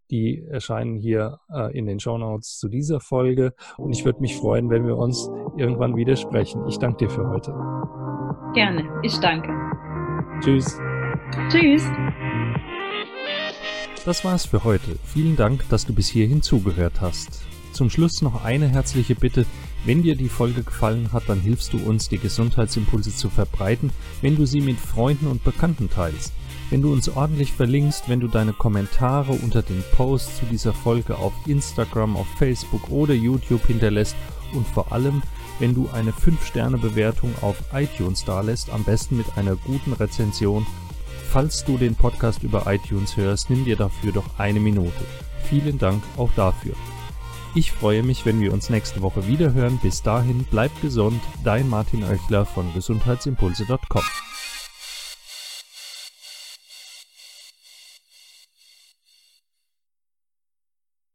die 0.09 0.43
erscheinen 0.49 0.97
hier 0.97 1.39
äh, 1.53 1.77
in 1.77 1.85
den 1.85 1.99
Show 1.99 2.17
Notes 2.17 2.57
zu 2.57 2.69
dieser 2.69 2.99
Folge. 3.01 3.53
Und 3.77 3.93
ich 3.93 4.03
würde 4.03 4.19
mich 4.19 4.35
freuen, 4.35 4.71
wenn 4.71 4.87
wir 4.87 4.97
uns 4.97 5.29
irgendwann 5.57 5.95
wieder 5.95 6.15
sprechen. 6.15 6.67
Ich 6.67 6.79
danke 6.79 7.05
dir 7.05 7.09
für 7.11 7.29
heute. 7.29 7.51
Gerne. 8.55 8.89
Ich 9.03 9.17
danke. 9.19 9.49
Tschüss. 10.43 10.79
Tschüss. 11.49 11.87
Das 14.05 14.25
war's 14.25 14.47
für 14.47 14.63
heute. 14.63 14.97
Vielen 15.05 15.35
Dank, 15.35 15.69
dass 15.69 15.85
du 15.85 15.93
bis 15.93 16.09
hierhin 16.09 16.41
zugehört 16.41 16.99
hast. 16.99 17.43
Zum 17.73 17.91
Schluss 17.91 18.21
noch 18.23 18.43
eine 18.43 18.67
herzliche 18.67 19.15
Bitte. 19.15 19.45
Wenn 19.85 20.01
dir 20.01 20.15
die 20.15 20.29
Folge 20.29 20.63
gefallen 20.63 21.11
hat, 21.11 21.23
dann 21.27 21.41
hilfst 21.41 21.73
du 21.73 21.77
uns, 21.77 22.07
die 22.07 22.17
Gesundheitsimpulse 22.17 23.13
zu 23.13 23.29
verbreiten, 23.29 23.91
wenn 24.21 24.37
du 24.37 24.45
sie 24.45 24.61
mit 24.61 24.77
Freunden 24.77 25.27
und 25.27 25.43
Bekannten 25.43 25.89
teilst. 25.89 26.31
Wenn 26.69 26.81
du 26.81 26.93
uns 26.93 27.09
ordentlich 27.09 27.51
verlinkst, 27.51 28.07
wenn 28.07 28.21
du 28.21 28.27
deine 28.27 28.53
Kommentare 28.53 29.33
unter 29.33 29.61
den 29.61 29.83
Posts 29.91 30.39
zu 30.39 30.45
dieser 30.45 30.73
Folge 30.73 31.17
auf 31.17 31.33
Instagram, 31.47 32.15
auf 32.15 32.27
Facebook 32.37 32.89
oder 32.89 33.13
YouTube 33.13 33.67
hinterlässt 33.67 34.15
und 34.53 34.65
vor 34.65 34.93
allem, 34.93 35.21
wenn 35.59 35.75
du 35.75 35.89
eine 35.91 36.11
5-Sterne-Bewertung 36.11 37.33
auf 37.41 37.57
iTunes 37.73 38.23
dalässt, 38.23 38.69
am 38.71 38.83
besten 38.85 39.17
mit 39.17 39.37
einer 39.37 39.57
guten 39.57 39.93
Rezension. 39.93 40.65
Falls 41.29 41.65
du 41.65 41.77
den 41.77 41.95
Podcast 41.95 42.41
über 42.43 42.65
iTunes 42.67 43.17
hörst, 43.17 43.49
nimm 43.49 43.65
dir 43.65 43.75
dafür 43.75 44.13
doch 44.13 44.39
eine 44.39 44.59
Minute. 44.61 45.03
Vielen 45.49 45.77
Dank 45.77 46.01
auch 46.17 46.31
dafür. 46.35 46.73
Ich 47.55 47.71
freue 47.71 48.01
mich, 48.01 48.25
wenn 48.25 48.41
wir 48.41 48.51
uns 48.51 48.71
nächste 48.71 49.03
Woche 49.03 49.27
wieder 49.27 49.53
hören. 49.53 49.77
Bis 49.77 50.01
dahin, 50.01 50.43
bleibt 50.45 50.81
gesund. 50.81 51.21
Dein 51.43 51.69
Martin 51.69 52.03
Oechler 52.03 52.45
von 52.45 52.73
gesundheitsimpulse.com. 52.73 54.01